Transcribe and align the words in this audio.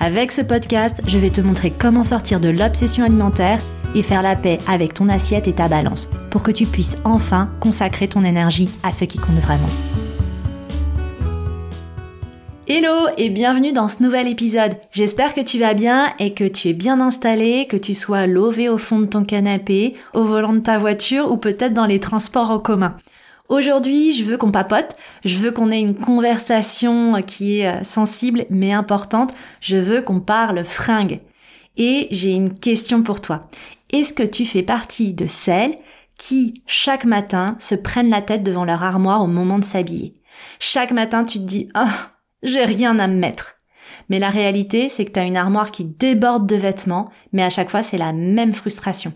Avec 0.00 0.30
ce 0.30 0.42
podcast, 0.42 1.00
je 1.08 1.18
vais 1.18 1.30
te 1.30 1.40
montrer 1.40 1.72
comment 1.72 2.04
sortir 2.04 2.38
de 2.38 2.48
l'obsession 2.48 3.04
alimentaire 3.04 3.60
et 3.96 4.02
faire 4.02 4.22
la 4.22 4.36
paix 4.36 4.60
avec 4.68 4.94
ton 4.94 5.08
assiette 5.08 5.48
et 5.48 5.54
ta 5.54 5.66
balance 5.68 6.08
pour 6.30 6.44
que 6.44 6.52
tu 6.52 6.66
puisses 6.66 6.98
enfin 7.02 7.50
consacrer 7.58 8.06
ton 8.06 8.22
énergie 8.22 8.70
à 8.84 8.92
ce 8.92 9.04
qui 9.04 9.18
compte 9.18 9.40
vraiment. 9.40 9.66
Hello 12.68 13.08
et 13.16 13.28
bienvenue 13.28 13.72
dans 13.72 13.88
ce 13.88 14.00
nouvel 14.00 14.28
épisode. 14.28 14.76
J'espère 14.92 15.34
que 15.34 15.40
tu 15.40 15.58
vas 15.58 15.74
bien 15.74 16.12
et 16.20 16.32
que 16.32 16.44
tu 16.44 16.68
es 16.68 16.74
bien 16.74 17.00
installé, 17.00 17.66
que 17.66 17.76
tu 17.76 17.92
sois 17.92 18.28
lové 18.28 18.68
au 18.68 18.78
fond 18.78 19.00
de 19.00 19.06
ton 19.06 19.24
canapé, 19.24 19.94
au 20.14 20.22
volant 20.22 20.52
de 20.52 20.60
ta 20.60 20.78
voiture 20.78 21.32
ou 21.32 21.38
peut-être 21.38 21.74
dans 21.74 21.86
les 21.86 21.98
transports 21.98 22.52
en 22.52 22.60
commun. 22.60 22.94
Aujourd'hui, 23.48 24.12
je 24.12 24.24
veux 24.24 24.36
qu'on 24.36 24.50
papote, 24.50 24.94
je 25.24 25.38
veux 25.38 25.50
qu'on 25.50 25.70
ait 25.70 25.80
une 25.80 25.94
conversation 25.94 27.18
qui 27.26 27.60
est 27.60 27.68
euh, 27.68 27.82
sensible 27.82 28.44
mais 28.50 28.72
importante, 28.72 29.34
je 29.62 29.78
veux 29.78 30.02
qu'on 30.02 30.20
parle 30.20 30.64
fringue. 30.64 31.20
Et 31.78 32.08
j'ai 32.10 32.32
une 32.32 32.58
question 32.58 33.02
pour 33.02 33.22
toi. 33.22 33.48
Est-ce 33.90 34.12
que 34.12 34.22
tu 34.22 34.44
fais 34.44 34.62
partie 34.62 35.14
de 35.14 35.26
celles 35.26 35.78
qui, 36.18 36.62
chaque 36.66 37.06
matin, 37.06 37.56
se 37.58 37.74
prennent 37.74 38.10
la 38.10 38.20
tête 38.20 38.42
devant 38.42 38.66
leur 38.66 38.82
armoire 38.82 39.22
au 39.22 39.26
moment 39.26 39.58
de 39.58 39.64
s'habiller? 39.64 40.20
Chaque 40.58 40.92
matin, 40.92 41.24
tu 41.24 41.38
te 41.38 41.44
dis, 41.44 41.70
oh, 41.74 41.88
j'ai 42.42 42.66
rien 42.66 42.98
à 42.98 43.06
me 43.06 43.18
mettre. 43.18 43.54
Mais 44.10 44.18
la 44.18 44.28
réalité, 44.28 44.90
c'est 44.90 45.06
que 45.06 45.12
tu 45.12 45.20
as 45.20 45.24
une 45.24 45.36
armoire 45.36 45.70
qui 45.70 45.84
déborde 45.86 46.46
de 46.46 46.56
vêtements, 46.56 47.10
mais 47.32 47.42
à 47.42 47.50
chaque 47.50 47.70
fois, 47.70 47.82
c'est 47.82 47.98
la 47.98 48.12
même 48.12 48.52
frustration. 48.52 49.14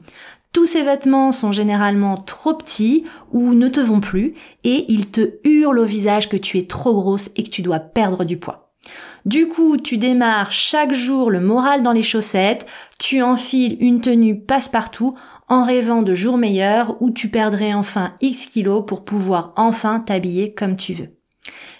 Tous 0.53 0.67
ces 0.67 0.83
vêtements 0.83 1.33
sont 1.33 1.51
généralement 1.51 2.19
trop 2.19 2.53
petits 2.55 3.05
ou 3.31 3.55
ne 3.55 3.69
te 3.69 3.81
vont 3.81 4.01
plus 4.01 4.35
et 4.65 4.85
ils 4.93 5.11
te 5.11 5.39
hurlent 5.45 5.79
au 5.79 5.85
visage 5.85 6.29
que 6.29 6.37
tu 6.37 6.59
es 6.59 6.67
trop 6.67 6.93
grosse 6.93 7.31
et 7.37 7.43
que 7.43 7.51
tu 7.51 7.63
dois 7.63 7.79
perdre 7.79 8.25
du 8.25 8.37
poids. 8.37 8.71
Du 9.25 9.49
coup, 9.49 9.77
tu 9.77 9.97
démarres 9.97 10.51
chaque 10.51 10.93
jour 10.93 11.31
le 11.31 11.41
moral 11.41 11.83
dans 11.83 11.93
les 11.93 12.03
chaussettes, 12.03 12.67
tu 12.99 13.23
enfiles 13.23 13.77
une 13.81 14.01
tenue 14.01 14.41
passe-partout 14.41 15.15
en 15.49 15.65
rêvant 15.65 16.03
de 16.03 16.15
jours 16.15 16.37
meilleurs 16.37 17.01
où 17.01 17.11
tu 17.11 17.29
perdrais 17.29 17.73
enfin 17.73 18.15
X 18.21 18.47
kilos 18.47 18.85
pour 18.87 19.05
pouvoir 19.05 19.53
enfin 19.57 20.01
t'habiller 20.01 20.53
comme 20.53 20.77
tu 20.77 20.93
veux. 20.93 21.17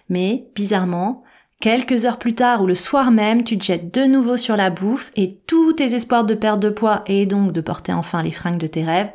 Mais, 0.09 0.47
bizarrement, 0.55 1.22
Quelques 1.63 2.07
heures 2.07 2.19
plus 2.19 2.35
tard 2.35 2.61
ou 2.61 2.67
le 2.67 2.75
soir 2.75 3.13
même, 3.13 3.45
tu 3.45 3.57
te 3.57 3.63
jettes 3.63 3.95
de 3.95 4.05
nouveau 4.05 4.37
sur 4.37 4.57
la 4.57 4.69
bouffe 4.69 5.13
et 5.15 5.39
tous 5.47 5.75
tes 5.75 5.95
espoirs 5.95 6.25
de 6.25 6.35
perte 6.35 6.59
de 6.59 6.71
poids 6.71 7.05
et 7.07 7.25
donc 7.25 7.53
de 7.53 7.61
porter 7.61 7.93
enfin 7.93 8.21
les 8.21 8.33
fringues 8.33 8.59
de 8.59 8.67
tes 8.67 8.83
rêves 8.83 9.13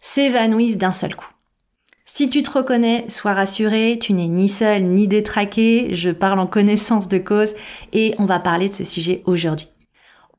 s'évanouissent 0.00 0.76
d'un 0.76 0.90
seul 0.90 1.14
coup. 1.14 1.30
Si 2.04 2.28
tu 2.28 2.42
te 2.42 2.50
reconnais, 2.50 3.04
sois 3.06 3.32
rassuré, 3.32 3.96
tu 4.02 4.12
n'es 4.12 4.26
ni 4.26 4.48
seul 4.48 4.82
ni 4.82 5.06
détraqué, 5.06 5.94
je 5.94 6.10
parle 6.10 6.40
en 6.40 6.48
connaissance 6.48 7.06
de 7.06 7.18
cause 7.18 7.54
et 7.92 8.16
on 8.18 8.24
va 8.24 8.40
parler 8.40 8.68
de 8.68 8.74
ce 8.74 8.82
sujet 8.82 9.22
aujourd'hui. 9.24 9.68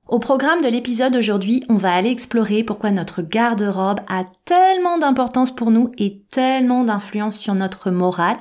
Au 0.10 0.20
programme 0.20 0.62
de 0.62 0.68
l'épisode 0.68 1.16
aujourd'hui, 1.16 1.64
on 1.70 1.78
va 1.78 1.94
aller 1.94 2.12
explorer 2.12 2.66
pourquoi 2.66 2.92
notre 2.92 3.22
garde-robe 3.22 4.02
a 4.10 4.26
tellement 4.44 4.98
d'importance 4.98 5.56
pour 5.56 5.72
nous 5.72 5.94
et 5.98 6.22
tellement 6.32 6.84
d'influence 6.84 7.38
sur 7.38 7.56
notre 7.56 7.92
morale 7.92 8.36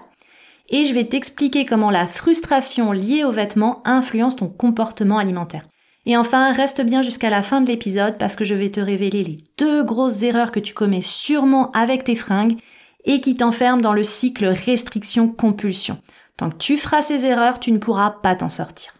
et 0.74 0.84
je 0.84 0.92
vais 0.92 1.04
t'expliquer 1.04 1.64
comment 1.64 1.92
la 1.92 2.08
frustration 2.08 2.90
liée 2.90 3.22
aux 3.22 3.30
vêtements 3.30 3.80
influence 3.84 4.34
ton 4.34 4.48
comportement 4.48 5.18
alimentaire. 5.18 5.68
Et 6.04 6.16
enfin, 6.16 6.52
reste 6.52 6.80
bien 6.80 7.00
jusqu'à 7.00 7.30
la 7.30 7.44
fin 7.44 7.60
de 7.60 7.68
l'épisode 7.68 8.18
parce 8.18 8.34
que 8.34 8.44
je 8.44 8.56
vais 8.56 8.70
te 8.70 8.80
révéler 8.80 9.22
les 9.22 9.38
deux 9.56 9.84
grosses 9.84 10.24
erreurs 10.24 10.50
que 10.50 10.58
tu 10.58 10.74
commets 10.74 11.00
sûrement 11.00 11.70
avec 11.70 12.02
tes 12.02 12.16
fringues 12.16 12.56
et 13.04 13.20
qui 13.20 13.36
t'enferment 13.36 13.80
dans 13.80 13.92
le 13.92 14.02
cycle 14.02 14.46
restriction-compulsion. 14.46 15.98
Tant 16.36 16.50
que 16.50 16.56
tu 16.56 16.76
feras 16.76 17.02
ces 17.02 17.24
erreurs, 17.24 17.60
tu 17.60 17.70
ne 17.70 17.78
pourras 17.78 18.10
pas 18.10 18.34
t'en 18.34 18.48
sortir. 18.48 18.94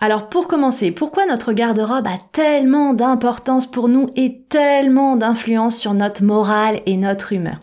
Alors 0.00 0.28
pour 0.28 0.48
commencer, 0.48 0.90
pourquoi 0.90 1.26
notre 1.26 1.52
garde-robe 1.52 2.08
a 2.08 2.18
tellement 2.32 2.92
d'importance 2.92 3.66
pour 3.66 3.86
nous 3.86 4.06
et 4.16 4.42
tellement 4.48 5.14
d'influence 5.14 5.76
sur 5.76 5.94
notre 5.94 6.24
morale 6.24 6.80
et 6.86 6.96
notre 6.96 7.32
humeur? 7.32 7.60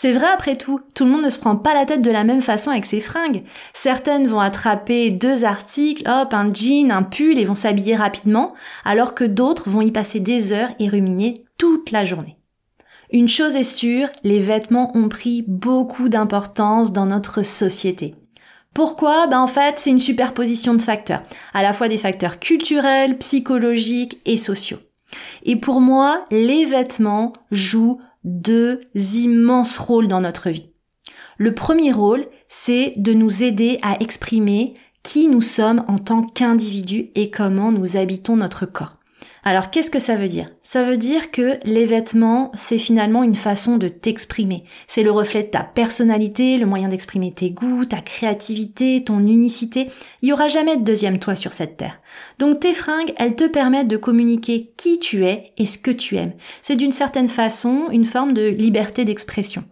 C'est 0.00 0.12
vrai 0.12 0.28
après 0.32 0.54
tout, 0.54 0.78
tout 0.94 1.04
le 1.04 1.10
monde 1.10 1.24
ne 1.24 1.28
se 1.28 1.40
prend 1.40 1.56
pas 1.56 1.74
la 1.74 1.84
tête 1.84 2.02
de 2.02 2.10
la 2.12 2.22
même 2.22 2.40
façon 2.40 2.70
avec 2.70 2.84
ses 2.84 3.00
fringues. 3.00 3.42
Certaines 3.74 4.28
vont 4.28 4.38
attraper 4.38 5.10
deux 5.10 5.44
articles, 5.44 6.08
hop, 6.08 6.32
un 6.34 6.54
jean, 6.54 6.92
un 6.92 7.02
pull 7.02 7.36
et 7.36 7.44
vont 7.44 7.56
s'habiller 7.56 7.96
rapidement, 7.96 8.54
alors 8.84 9.16
que 9.16 9.24
d'autres 9.24 9.68
vont 9.68 9.80
y 9.80 9.90
passer 9.90 10.20
des 10.20 10.52
heures 10.52 10.68
et 10.78 10.88
ruminer 10.88 11.34
toute 11.56 11.90
la 11.90 12.04
journée. 12.04 12.38
Une 13.10 13.26
chose 13.26 13.56
est 13.56 13.64
sûre, 13.64 14.08
les 14.22 14.38
vêtements 14.38 14.96
ont 14.96 15.08
pris 15.08 15.42
beaucoup 15.48 16.08
d'importance 16.08 16.92
dans 16.92 17.06
notre 17.06 17.42
société. 17.42 18.14
Pourquoi? 18.74 19.26
Ben 19.26 19.40
en 19.40 19.48
fait, 19.48 19.80
c'est 19.80 19.90
une 19.90 19.98
superposition 19.98 20.74
de 20.74 20.80
facteurs, 20.80 21.24
à 21.54 21.64
la 21.64 21.72
fois 21.72 21.88
des 21.88 21.98
facteurs 21.98 22.38
culturels, 22.38 23.18
psychologiques 23.18 24.20
et 24.26 24.36
sociaux. 24.36 24.78
Et 25.42 25.56
pour 25.56 25.80
moi, 25.80 26.24
les 26.30 26.66
vêtements 26.66 27.32
jouent 27.50 27.98
deux 28.24 28.80
immenses 28.94 29.78
rôles 29.78 30.08
dans 30.08 30.20
notre 30.20 30.50
vie. 30.50 30.70
Le 31.38 31.54
premier 31.54 31.92
rôle, 31.92 32.26
c'est 32.48 32.94
de 32.96 33.12
nous 33.12 33.42
aider 33.42 33.78
à 33.82 34.00
exprimer 34.00 34.74
qui 35.02 35.28
nous 35.28 35.40
sommes 35.40 35.84
en 35.88 35.98
tant 35.98 36.22
qu'individus 36.22 37.10
et 37.14 37.30
comment 37.30 37.72
nous 37.72 37.96
habitons 37.96 38.36
notre 38.36 38.66
corps. 38.66 38.97
Alors 39.48 39.70
qu'est-ce 39.70 39.90
que 39.90 39.98
ça 39.98 40.16
veut 40.16 40.28
dire? 40.28 40.50
Ça 40.62 40.82
veut 40.82 40.98
dire 40.98 41.30
que 41.30 41.58
les 41.64 41.86
vêtements, 41.86 42.52
c'est 42.52 42.76
finalement 42.76 43.22
une 43.22 43.34
façon 43.34 43.78
de 43.78 43.88
t'exprimer. 43.88 44.64
C'est 44.86 45.02
le 45.02 45.10
reflet 45.10 45.42
de 45.42 45.48
ta 45.48 45.62
personnalité, 45.62 46.58
le 46.58 46.66
moyen 46.66 46.88
d'exprimer 46.90 47.32
tes 47.32 47.50
goûts, 47.50 47.86
ta 47.86 48.02
créativité, 48.02 49.02
ton 49.04 49.20
unicité. 49.20 49.88
Il 50.20 50.26
n'y 50.26 50.34
aura 50.34 50.48
jamais 50.48 50.76
de 50.76 50.84
deuxième 50.84 51.18
toi 51.18 51.34
sur 51.34 51.54
cette 51.54 51.78
terre. 51.78 51.98
Donc 52.38 52.60
tes 52.60 52.74
fringues, 52.74 53.14
elles 53.16 53.36
te 53.36 53.44
permettent 53.44 53.88
de 53.88 53.96
communiquer 53.96 54.74
qui 54.76 54.98
tu 54.98 55.24
es 55.24 55.54
et 55.56 55.64
ce 55.64 55.78
que 55.78 55.92
tu 55.92 56.16
aimes. 56.16 56.34
C'est 56.60 56.76
d'une 56.76 56.92
certaine 56.92 57.28
façon 57.28 57.88
une 57.90 58.04
forme 58.04 58.34
de 58.34 58.48
liberté 58.48 59.06
d'expression. 59.06 59.64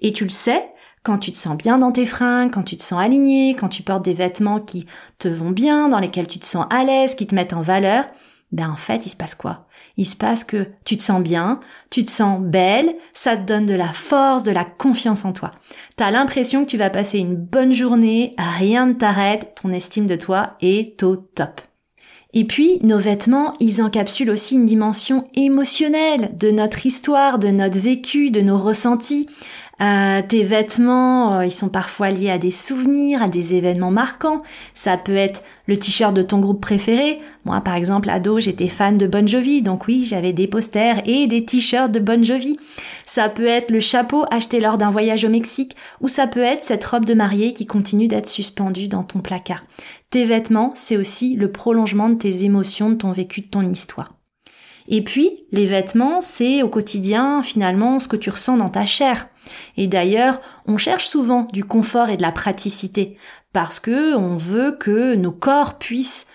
Et 0.00 0.14
tu 0.14 0.24
le 0.24 0.30
sais, 0.30 0.70
quand 1.02 1.18
tu 1.18 1.30
te 1.30 1.36
sens 1.36 1.58
bien 1.58 1.76
dans 1.76 1.92
tes 1.92 2.06
fringues, 2.06 2.50
quand 2.50 2.62
tu 2.62 2.78
te 2.78 2.82
sens 2.82 3.02
aligné, 3.02 3.54
quand 3.54 3.68
tu 3.68 3.82
portes 3.82 4.06
des 4.06 4.14
vêtements 4.14 4.60
qui 4.60 4.86
te 5.18 5.28
vont 5.28 5.50
bien, 5.50 5.90
dans 5.90 5.98
lesquels 5.98 6.26
tu 6.26 6.38
te 6.38 6.46
sens 6.46 6.64
à 6.70 6.84
l'aise, 6.84 7.14
qui 7.14 7.26
te 7.26 7.34
mettent 7.34 7.52
en 7.52 7.60
valeur, 7.60 8.06
ben 8.54 8.70
en 8.70 8.76
fait, 8.76 9.04
il 9.04 9.08
se 9.08 9.16
passe 9.16 9.34
quoi? 9.34 9.66
Il 9.96 10.06
se 10.06 10.14
passe 10.14 10.44
que 10.44 10.68
tu 10.84 10.96
te 10.96 11.02
sens 11.02 11.20
bien, 11.20 11.58
tu 11.90 12.04
te 12.04 12.10
sens 12.10 12.40
belle, 12.40 12.94
ça 13.12 13.36
te 13.36 13.42
donne 13.42 13.66
de 13.66 13.74
la 13.74 13.92
force, 13.92 14.44
de 14.44 14.52
la 14.52 14.64
confiance 14.64 15.24
en 15.24 15.32
toi. 15.32 15.50
T'as 15.96 16.12
l'impression 16.12 16.64
que 16.64 16.70
tu 16.70 16.76
vas 16.76 16.88
passer 16.88 17.18
une 17.18 17.34
bonne 17.34 17.72
journée, 17.72 18.34
rien 18.38 18.86
ne 18.86 18.92
t'arrête, 18.92 19.56
ton 19.60 19.72
estime 19.72 20.06
de 20.06 20.14
toi 20.14 20.54
est 20.60 21.02
au 21.02 21.16
top. 21.16 21.62
Et 22.32 22.44
puis, 22.44 22.78
nos 22.82 22.98
vêtements, 22.98 23.54
ils 23.60 23.82
encapsulent 23.82 24.30
aussi 24.30 24.54
une 24.54 24.66
dimension 24.66 25.24
émotionnelle 25.34 26.30
de 26.36 26.50
notre 26.50 26.84
histoire, 26.84 27.38
de 27.38 27.48
notre 27.48 27.78
vécu, 27.78 28.32
de 28.32 28.40
nos 28.40 28.58
ressentis. 28.58 29.28
Euh, 29.80 30.22
tes 30.26 30.44
vêtements, 30.44 31.38
euh, 31.38 31.46
ils 31.46 31.52
sont 31.52 31.68
parfois 31.68 32.10
liés 32.10 32.30
à 32.30 32.38
des 32.38 32.50
souvenirs, 32.50 33.22
à 33.22 33.28
des 33.28 33.54
événements 33.54 33.90
marquants. 33.90 34.42
Ça 34.72 34.96
peut 34.96 35.16
être 35.16 35.42
le 35.66 35.76
t-shirt 35.76 36.14
de 36.14 36.22
ton 36.22 36.38
groupe 36.38 36.60
préféré. 36.60 37.20
Moi, 37.44 37.60
par 37.60 37.74
exemple, 37.74 38.08
ado, 38.10 38.38
j'étais 38.38 38.68
fan 38.68 38.98
de 38.98 39.06
Bon 39.06 39.26
Jovi, 39.26 39.62
donc 39.62 39.86
oui, 39.88 40.04
j'avais 40.04 40.32
des 40.32 40.46
posters 40.46 41.02
et 41.06 41.26
des 41.26 41.44
t-shirts 41.44 41.90
de 41.90 41.98
Bon 41.98 42.22
Jovi. 42.22 42.56
Ça 43.04 43.28
peut 43.28 43.46
être 43.46 43.70
le 43.70 43.80
chapeau 43.80 44.24
acheté 44.30 44.60
lors 44.60 44.78
d'un 44.78 44.90
voyage 44.90 45.24
au 45.24 45.28
Mexique, 45.28 45.76
ou 46.00 46.08
ça 46.08 46.26
peut 46.26 46.40
être 46.40 46.62
cette 46.62 46.84
robe 46.84 47.04
de 47.04 47.14
mariée 47.14 47.52
qui 47.52 47.66
continue 47.66 48.08
d'être 48.08 48.28
suspendue 48.28 48.88
dans 48.88 49.02
ton 49.02 49.20
placard. 49.20 49.64
Tes 50.10 50.24
vêtements, 50.24 50.72
c'est 50.74 50.96
aussi 50.96 51.34
le 51.34 51.50
prolongement 51.50 52.08
de 52.08 52.14
tes 52.14 52.44
émotions, 52.44 52.90
de 52.90 52.94
ton 52.94 53.10
vécu, 53.10 53.40
de 53.40 53.48
ton 53.48 53.68
histoire. 53.68 54.12
Et 54.88 55.02
puis, 55.02 55.46
les 55.50 55.66
vêtements, 55.66 56.20
c'est 56.20 56.62
au 56.62 56.68
quotidien 56.68 57.42
finalement 57.42 57.98
ce 57.98 58.08
que 58.08 58.16
tu 58.16 58.30
ressens 58.30 58.56
dans 58.56 58.68
ta 58.68 58.84
chair. 58.84 59.28
Et 59.76 59.86
d'ailleurs, 59.86 60.40
on 60.66 60.76
cherche 60.76 61.06
souvent 61.06 61.48
du 61.52 61.64
confort 61.64 62.08
et 62.08 62.16
de 62.16 62.22
la 62.22 62.32
praticité 62.32 63.16
parce 63.52 63.80
que 63.80 64.14
on 64.16 64.36
veut 64.36 64.76
que 64.78 65.14
nos 65.14 65.32
corps 65.32 65.78
puissent 65.78 66.26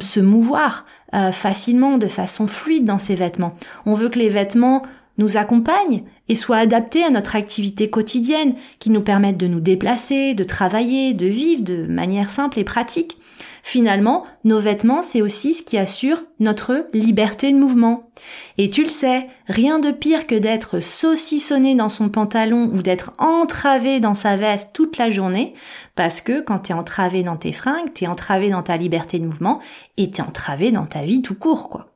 se 0.00 0.20
mouvoir 0.20 0.86
euh, 1.14 1.32
facilement, 1.32 1.98
de 1.98 2.06
façon 2.06 2.46
fluide 2.46 2.84
dans 2.84 2.98
ces 2.98 3.16
vêtements. 3.16 3.56
On 3.86 3.94
veut 3.94 4.08
que 4.08 4.18
les 4.18 4.28
vêtements 4.28 4.82
nous 5.18 5.36
accompagnent 5.36 6.04
et 6.28 6.34
soient 6.34 6.58
adaptés 6.58 7.02
à 7.02 7.10
notre 7.10 7.34
activité 7.34 7.90
quotidienne, 7.90 8.54
qui 8.78 8.90
nous 8.90 9.02
permettent 9.02 9.36
de 9.36 9.48
nous 9.48 9.60
déplacer, 9.60 10.34
de 10.34 10.44
travailler, 10.44 11.12
de 11.12 11.26
vivre 11.26 11.62
de 11.62 11.86
manière 11.86 12.30
simple 12.30 12.58
et 12.58 12.64
pratique. 12.64 13.18
Finalement, 13.62 14.24
nos 14.44 14.58
vêtements, 14.58 15.02
c'est 15.02 15.22
aussi 15.22 15.52
ce 15.52 15.62
qui 15.62 15.78
assure 15.78 16.24
notre 16.38 16.86
liberté 16.92 17.52
de 17.52 17.58
mouvement. 17.58 18.10
Et 18.58 18.70
tu 18.70 18.82
le 18.82 18.88
sais, 18.88 19.26
rien 19.46 19.78
de 19.78 19.90
pire 19.90 20.26
que 20.26 20.34
d'être 20.34 20.80
saucissonné 20.80 21.74
dans 21.74 21.88
son 21.88 22.08
pantalon 22.08 22.70
ou 22.74 22.82
d'être 22.82 23.12
entravé 23.18 24.00
dans 24.00 24.14
sa 24.14 24.36
veste 24.36 24.70
toute 24.72 24.98
la 24.98 25.10
journée, 25.10 25.54
parce 25.94 26.20
que 26.20 26.40
quand 26.40 26.60
t'es 26.60 26.72
entravé 26.72 27.22
dans 27.22 27.36
tes 27.36 27.52
fringues, 27.52 27.92
t'es 27.94 28.06
entravé 28.06 28.50
dans 28.50 28.62
ta 28.62 28.76
liberté 28.76 29.18
de 29.18 29.26
mouvement 29.26 29.60
et 29.96 30.10
t'es 30.10 30.22
entravé 30.22 30.72
dans 30.72 30.86
ta 30.86 31.02
vie 31.02 31.22
tout 31.22 31.34
court, 31.34 31.68
quoi. 31.68 31.86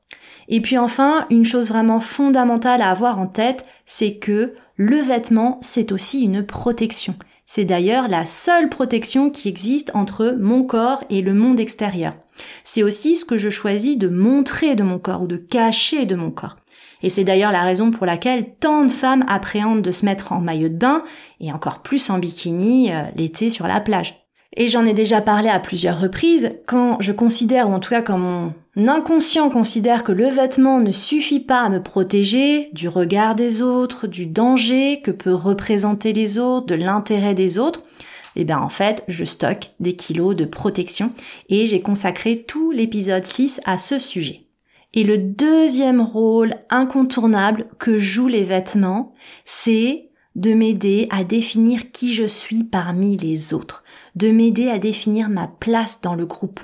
Et 0.49 0.61
puis 0.61 0.77
enfin, 0.77 1.27
une 1.31 1.45
chose 1.45 1.69
vraiment 1.69 2.01
fondamentale 2.01 2.83
à 2.83 2.91
avoir 2.91 3.19
en 3.19 3.27
tête, 3.27 3.65
c'est 3.87 4.17
que 4.17 4.55
le 4.77 4.99
vêtement, 4.99 5.59
c'est 5.63 5.93
aussi 5.93 6.23
une 6.23 6.45
protection. 6.45 7.15
C'est 7.57 7.65
d'ailleurs 7.65 8.09
la 8.09 8.27
seule 8.27 8.69
protection 8.69 9.31
qui 9.31 9.49
existe 9.49 9.93
entre 9.95 10.37
mon 10.41 10.65
corps 10.65 11.05
et 11.09 11.23
le 11.23 11.35
monde 11.35 11.61
extérieur. 11.61 12.15
C'est 12.65 12.83
aussi 12.83 13.15
ce 13.15 13.25
que 13.25 13.37
je 13.37 13.49
choisis 13.49 13.97
de 13.97 14.09
montrer 14.09 14.75
de 14.75 14.83
mon 14.83 14.99
corps 14.99 15.23
ou 15.23 15.29
de 15.29 15.37
cacher 15.37 16.05
de 16.05 16.17
mon 16.17 16.33
corps. 16.33 16.57
Et 17.05 17.11
c'est 17.11 17.23
d'ailleurs 17.23 17.53
la 17.53 17.63
raison 17.63 17.93
pour 17.93 18.07
laquelle 18.07 18.57
tant 18.59 18.83
de 18.83 18.91
femmes 18.91 19.25
appréhendent 19.29 19.83
de 19.83 19.93
se 19.93 20.05
mettre 20.05 20.33
en 20.33 20.41
maillot 20.41 20.69
de 20.69 20.75
bain 20.75 21.05
et 21.39 21.53
encore 21.53 21.83
plus 21.83 22.11
en 22.11 22.19
bikini 22.19 22.93
euh, 22.93 23.05
l'été 23.15 23.51
sur 23.51 23.69
la 23.69 23.79
plage. 23.79 24.27
Et 24.57 24.67
j'en 24.67 24.85
ai 24.85 24.93
déjà 24.93 25.21
parlé 25.21 25.49
à 25.49 25.61
plusieurs 25.61 26.01
reprises, 26.01 26.59
quand 26.67 26.97
je 26.99 27.13
considère, 27.13 27.71
ou 27.71 27.73
en 27.73 27.79
tout 27.79 27.91
cas 27.91 28.03
quand 28.03 28.19
mon 28.19 28.53
inconscient 28.77 29.51
considère 29.51 30.05
que 30.05 30.13
le 30.13 30.29
vêtement 30.29 30.81
ne 30.81 30.93
suffit 30.93 31.41
pas 31.41 31.61
à 31.61 31.69
me 31.69 31.83
protéger 31.83 32.71
du 32.73 32.89
regard 32.89 33.35
des 33.35 33.63
autres, 33.63 34.07
du 34.07 34.27
danger 34.27 35.01
que 35.01 35.11
peut 35.11 35.35
représenter 35.35 36.13
les 36.13 36.39
autres, 36.39 36.67
de 36.67 36.75
l'intérêt 36.75 37.35
des 37.35 37.59
autres, 37.59 37.83
eh 38.37 38.45
bien 38.45 38.59
en 38.59 38.69
fait, 38.69 39.05
je 39.09 39.25
stocke 39.25 39.71
des 39.81 39.95
kilos 39.95 40.35
de 40.35 40.45
protection 40.45 41.13
et 41.49 41.67
j'ai 41.67 41.81
consacré 41.81 42.43
tout 42.43 42.71
l'épisode 42.71 43.25
6 43.25 43.61
à 43.65 43.79
ce 43.79 43.99
sujet. 43.99 44.47
Et 44.93 45.05
le 45.05 45.19
deuxième 45.19 46.01
rôle 46.01 46.55
incontournable 46.71 47.67
que 47.79 47.99
jouent 47.99 48.29
les 48.29 48.45
vêtements, 48.45 49.13
c'est 49.45 50.11
de 50.37 50.53
m'aider 50.53 51.07
à 51.11 51.25
définir 51.25 51.93
qui 51.93 52.13
je 52.13 52.25
suis 52.25 52.65
parmi 52.65 53.17
les 53.17 53.55
autres, 53.55 53.85
de 54.17 54.31
m'aider 54.31 54.69
à 54.69 54.79
définir 54.79 55.29
ma 55.29 55.47
place 55.47 56.01
dans 56.01 56.15
le 56.15 56.27
groupe. 56.27 56.61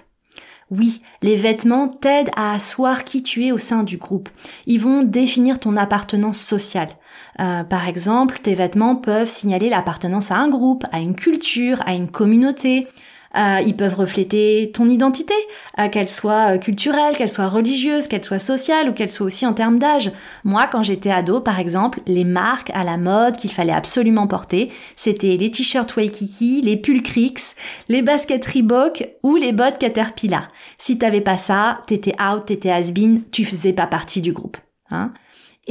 Oui, 0.71 1.03
les 1.21 1.35
vêtements 1.35 1.89
t'aident 1.89 2.31
à 2.37 2.55
asseoir 2.55 3.03
qui 3.05 3.25
tu 3.25 3.45
es 3.45 3.51
au 3.51 3.59
sein 3.59 3.83
du 3.83 3.97
groupe. 3.97 4.29
Ils 4.67 4.81
vont 4.81 5.03
définir 5.03 5.59
ton 5.59 5.77
appartenance 5.77 6.39
sociale. 6.39 6.91
Euh, 7.41 7.65
par 7.65 7.89
exemple, 7.89 8.39
tes 8.41 8.55
vêtements 8.55 8.95
peuvent 8.95 9.29
signaler 9.29 9.69
l'appartenance 9.69 10.31
à 10.31 10.37
un 10.37 10.49
groupe, 10.49 10.85
à 10.93 11.01
une 11.01 11.17
culture, 11.17 11.83
à 11.87 11.95
une 11.95 12.09
communauté. 12.09 12.87
Euh, 13.37 13.61
ils 13.65 13.77
peuvent 13.77 13.95
refléter 13.95 14.73
ton 14.75 14.89
identité, 14.89 15.35
euh, 15.79 15.89
qu'elle 15.89 16.09
soit 16.09 16.55
euh, 16.55 16.59
culturelle, 16.59 17.17
qu'elle 17.17 17.29
soit 17.29 17.49
religieuse, 17.49 18.09
qu'elle 18.09 18.25
soit 18.25 18.41
sociale 18.41 18.89
ou 18.89 18.93
qu'elle 18.93 19.13
soit 19.13 19.27
aussi 19.27 19.47
en 19.47 19.53
termes 19.53 19.79
d'âge. 19.79 20.11
Moi, 20.43 20.67
quand 20.67 20.83
j'étais 20.83 21.13
ado, 21.13 21.41
par 21.41 21.61
exemple, 21.61 22.01
les 22.07 22.25
marques 22.25 22.71
à 22.75 22.83
la 22.83 22.97
mode 22.97 23.37
qu'il 23.37 23.53
fallait 23.53 23.73
absolument 23.73 24.27
porter, 24.27 24.73
c'était 24.97 25.37
les 25.37 25.51
t-shirts 25.51 25.95
Waikiki, 25.97 26.61
les 26.63 26.77
pulls 26.77 27.03
Crix, 27.03 27.55
les 27.89 28.03
baskets 28.03 28.47
Reebok 28.47 29.09
ou 29.23 29.37
les 29.37 29.53
bottes 29.53 29.79
Caterpillar. 29.79 30.49
Si 30.79 30.99
t'avais 30.99 31.21
pas 31.21 31.37
ça, 31.37 31.83
t'étais 31.87 32.15
out, 32.21 32.47
t'étais 32.47 32.71
has-been, 32.71 33.23
tu 33.31 33.45
faisais 33.45 33.73
pas 33.73 33.87
partie 33.87 34.21
du 34.21 34.33
groupe. 34.33 34.57
Hein 34.91 35.13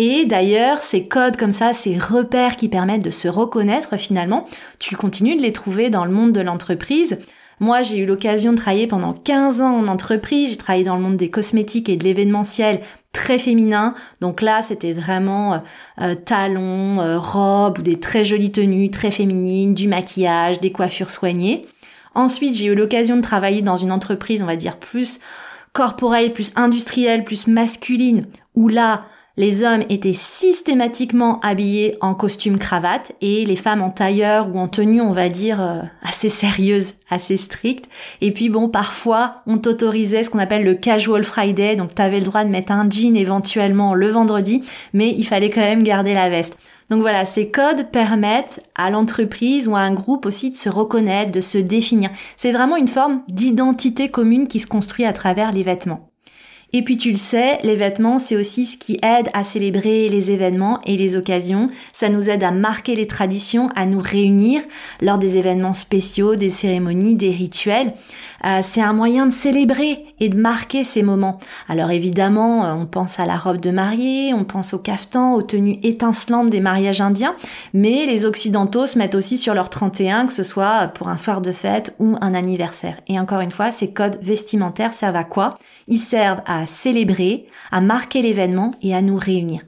et 0.01 0.25
d'ailleurs, 0.25 0.81
ces 0.81 1.03
codes 1.03 1.35
comme 1.35 1.51
ça, 1.51 1.73
ces 1.73 1.97
repères 1.97 2.55
qui 2.55 2.69
permettent 2.69 3.03
de 3.03 3.09
se 3.09 3.27
reconnaître 3.27 3.97
finalement, 3.97 4.45
tu 4.79 4.95
continues 4.95 5.35
de 5.35 5.41
les 5.41 5.51
trouver 5.51 5.89
dans 5.89 6.05
le 6.05 6.11
monde 6.11 6.31
de 6.31 6.39
l'entreprise. 6.39 7.19
Moi, 7.59 7.81
j'ai 7.81 7.97
eu 7.97 8.05
l'occasion 8.05 8.53
de 8.53 8.57
travailler 8.57 8.87
pendant 8.87 9.13
15 9.13 9.61
ans 9.61 9.75
en 9.75 9.87
entreprise. 9.87 10.51
J'ai 10.51 10.57
travaillé 10.57 10.85
dans 10.85 10.95
le 10.95 11.01
monde 11.01 11.17
des 11.17 11.29
cosmétiques 11.29 11.89
et 11.89 11.97
de 11.97 12.03
l'événementiel 12.03 12.81
très 13.11 13.39
féminin. 13.39 13.95
Donc 14.21 14.41
là, 14.41 14.61
c'était 14.61 14.93
vraiment 14.93 15.53
euh, 15.53 15.57
euh, 16.01 16.15
talons, 16.15 17.01
euh, 17.01 17.19
robes 17.19 17.81
des 17.81 17.99
très 17.99 18.23
jolies 18.23 18.51
tenues 18.51 18.91
très 18.91 19.11
féminines, 19.11 19.73
du 19.73 19.87
maquillage, 19.87 20.59
des 20.59 20.71
coiffures 20.71 21.09
soignées. 21.09 21.65
Ensuite, 22.15 22.53
j'ai 22.55 22.67
eu 22.67 22.75
l'occasion 22.75 23.17
de 23.17 23.21
travailler 23.21 23.61
dans 23.61 23.77
une 23.77 23.91
entreprise, 23.91 24.41
on 24.41 24.45
va 24.45 24.55
dire, 24.55 24.77
plus 24.77 25.19
corporelle, 25.73 26.33
plus 26.33 26.51
industrielle, 26.55 27.23
plus 27.23 27.47
masculine, 27.47 28.25
où 28.55 28.67
là, 28.67 29.05
les 29.39 29.63
hommes 29.63 29.83
étaient 29.87 30.13
systématiquement 30.13 31.39
habillés 31.39 31.95
en 32.01 32.13
costume 32.13 32.59
cravate 32.59 33.13
et 33.21 33.45
les 33.45 33.55
femmes 33.55 33.81
en 33.81 33.89
tailleur 33.89 34.53
ou 34.53 34.59
en 34.59 34.67
tenue, 34.67 34.99
on 34.99 35.13
va 35.13 35.29
dire, 35.29 35.61
euh, 35.61 35.79
assez 36.03 36.27
sérieuse, 36.27 36.95
assez 37.09 37.37
stricte. 37.37 37.85
Et 38.19 38.31
puis 38.31 38.49
bon, 38.49 38.67
parfois, 38.67 39.35
on 39.47 39.57
t'autorisait 39.57 40.25
ce 40.25 40.29
qu'on 40.29 40.39
appelle 40.39 40.65
le 40.65 40.73
casual 40.73 41.23
Friday, 41.23 41.77
donc 41.77 41.95
t'avais 41.95 42.19
le 42.19 42.25
droit 42.25 42.43
de 42.43 42.49
mettre 42.49 42.73
un 42.73 42.89
jean 42.89 43.15
éventuellement 43.15 43.93
le 43.93 44.09
vendredi, 44.09 44.61
mais 44.91 45.15
il 45.17 45.25
fallait 45.25 45.49
quand 45.49 45.61
même 45.61 45.83
garder 45.83 46.13
la 46.13 46.29
veste. 46.29 46.57
Donc 46.89 46.99
voilà, 46.99 47.23
ces 47.23 47.49
codes 47.49 47.91
permettent 47.91 48.61
à 48.75 48.89
l'entreprise 48.89 49.69
ou 49.69 49.75
à 49.77 49.79
un 49.79 49.93
groupe 49.93 50.25
aussi 50.25 50.51
de 50.51 50.57
se 50.57 50.67
reconnaître, 50.67 51.31
de 51.31 51.39
se 51.39 51.57
définir. 51.57 52.09
C'est 52.35 52.51
vraiment 52.51 52.75
une 52.75 52.89
forme 52.89 53.21
d'identité 53.29 54.09
commune 54.09 54.49
qui 54.49 54.59
se 54.59 54.67
construit 54.67 55.05
à 55.05 55.13
travers 55.13 55.53
les 55.53 55.63
vêtements. 55.63 56.09
Et 56.71 56.83
puis 56.83 56.97
tu 56.97 57.11
le 57.11 57.17
sais, 57.17 57.57
les 57.63 57.75
vêtements, 57.75 58.19
c'est 58.19 58.35
aussi 58.35 58.65
ce 58.65 58.77
qui 58.77 58.99
aide 59.01 59.29
à 59.33 59.43
célébrer 59.43 60.07
les 60.07 60.31
événements 60.31 60.79
et 60.85 60.97
les 60.97 61.15
occasions. 61.15 61.67
Ça 61.93 62.09
nous 62.09 62.29
aide 62.29 62.43
à 62.43 62.51
marquer 62.51 62.93
les 62.93 63.07
traditions, 63.07 63.69
à 63.75 63.85
nous 63.85 64.01
réunir 64.01 64.61
lors 65.01 65.17
des 65.17 65.37
événements 65.37 65.73
spéciaux, 65.73 66.35
des 66.35 66.49
cérémonies, 66.49 67.15
des 67.15 67.31
rituels. 67.31 67.93
Euh, 68.45 68.59
c'est 68.61 68.81
un 68.81 68.93
moyen 68.93 69.25
de 69.25 69.33
célébrer 69.33 70.05
et 70.19 70.29
de 70.29 70.37
marquer 70.37 70.83
ces 70.83 71.03
moments. 71.03 71.37
Alors 71.67 71.91
évidemment, 71.91 72.65
euh, 72.65 72.73
on 72.73 72.85
pense 72.85 73.19
à 73.19 73.25
la 73.25 73.37
robe 73.37 73.59
de 73.59 73.71
mariée, 73.71 74.33
on 74.33 74.43
pense 74.43 74.73
au 74.73 74.79
caftan, 74.79 75.33
aux 75.33 75.41
tenues 75.41 75.79
étincelantes 75.83 76.49
des 76.49 76.59
mariages 76.59 77.01
indiens, 77.01 77.35
mais 77.73 78.05
les 78.05 78.25
occidentaux 78.25 78.87
se 78.87 78.97
mettent 78.97 79.15
aussi 79.15 79.37
sur 79.37 79.53
leur 79.53 79.69
31, 79.69 80.25
que 80.25 80.33
ce 80.33 80.43
soit 80.43 80.87
pour 80.87 81.09
un 81.09 81.17
soir 81.17 81.41
de 81.41 81.51
fête 81.51 81.95
ou 81.99 82.15
un 82.21 82.33
anniversaire. 82.33 82.99
Et 83.07 83.19
encore 83.19 83.41
une 83.41 83.51
fois, 83.51 83.71
ces 83.71 83.91
codes 83.91 84.17
vestimentaires 84.21 84.93
servent 84.93 85.15
à 85.15 85.23
quoi? 85.23 85.57
Ils 85.87 85.99
servent 85.99 86.41
à 86.45 86.65
célébrer, 86.65 87.47
à 87.71 87.81
marquer 87.81 88.21
l'événement 88.21 88.71
et 88.81 88.95
à 88.95 89.01
nous 89.01 89.17
réunir. 89.17 89.61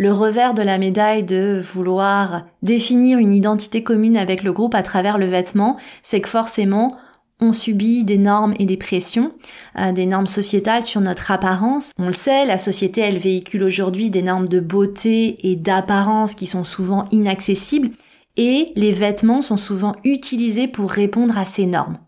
Le 0.00 0.12
revers 0.12 0.54
de 0.54 0.62
la 0.62 0.78
médaille 0.78 1.24
de 1.24 1.60
vouloir 1.60 2.44
définir 2.62 3.18
une 3.18 3.32
identité 3.32 3.82
commune 3.82 4.16
avec 4.16 4.44
le 4.44 4.52
groupe 4.52 4.76
à 4.76 4.84
travers 4.84 5.18
le 5.18 5.26
vêtement, 5.26 5.76
c'est 6.04 6.20
que 6.20 6.28
forcément, 6.28 6.96
on 7.40 7.52
subit 7.52 8.04
des 8.04 8.18
normes 8.18 8.54
et 8.58 8.66
des 8.66 8.76
pressions, 8.76 9.32
euh, 9.78 9.92
des 9.92 10.06
normes 10.06 10.26
sociétales 10.26 10.84
sur 10.84 11.00
notre 11.00 11.30
apparence. 11.30 11.92
On 11.98 12.06
le 12.06 12.12
sait, 12.12 12.44
la 12.44 12.58
société, 12.58 13.00
elle 13.00 13.18
véhicule 13.18 13.62
aujourd'hui 13.62 14.10
des 14.10 14.22
normes 14.22 14.48
de 14.48 14.60
beauté 14.60 15.38
et 15.48 15.56
d'apparence 15.56 16.34
qui 16.34 16.46
sont 16.46 16.64
souvent 16.64 17.04
inaccessibles 17.12 17.90
et 18.36 18.72
les 18.76 18.92
vêtements 18.92 19.42
sont 19.42 19.56
souvent 19.56 19.96
utilisés 20.04 20.68
pour 20.68 20.90
répondre 20.90 21.36
à 21.36 21.44
ces 21.44 21.66
normes. 21.66 21.98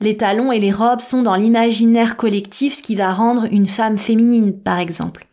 Les 0.00 0.16
talons 0.16 0.52
et 0.52 0.60
les 0.60 0.72
robes 0.72 1.00
sont 1.00 1.22
dans 1.22 1.36
l'imaginaire 1.36 2.16
collectif 2.16 2.74
ce 2.74 2.82
qui 2.82 2.96
va 2.96 3.14
rendre 3.14 3.46
une 3.50 3.66
femme 3.66 3.96
féminine, 3.96 4.58
par 4.58 4.78
exemple. 4.78 5.26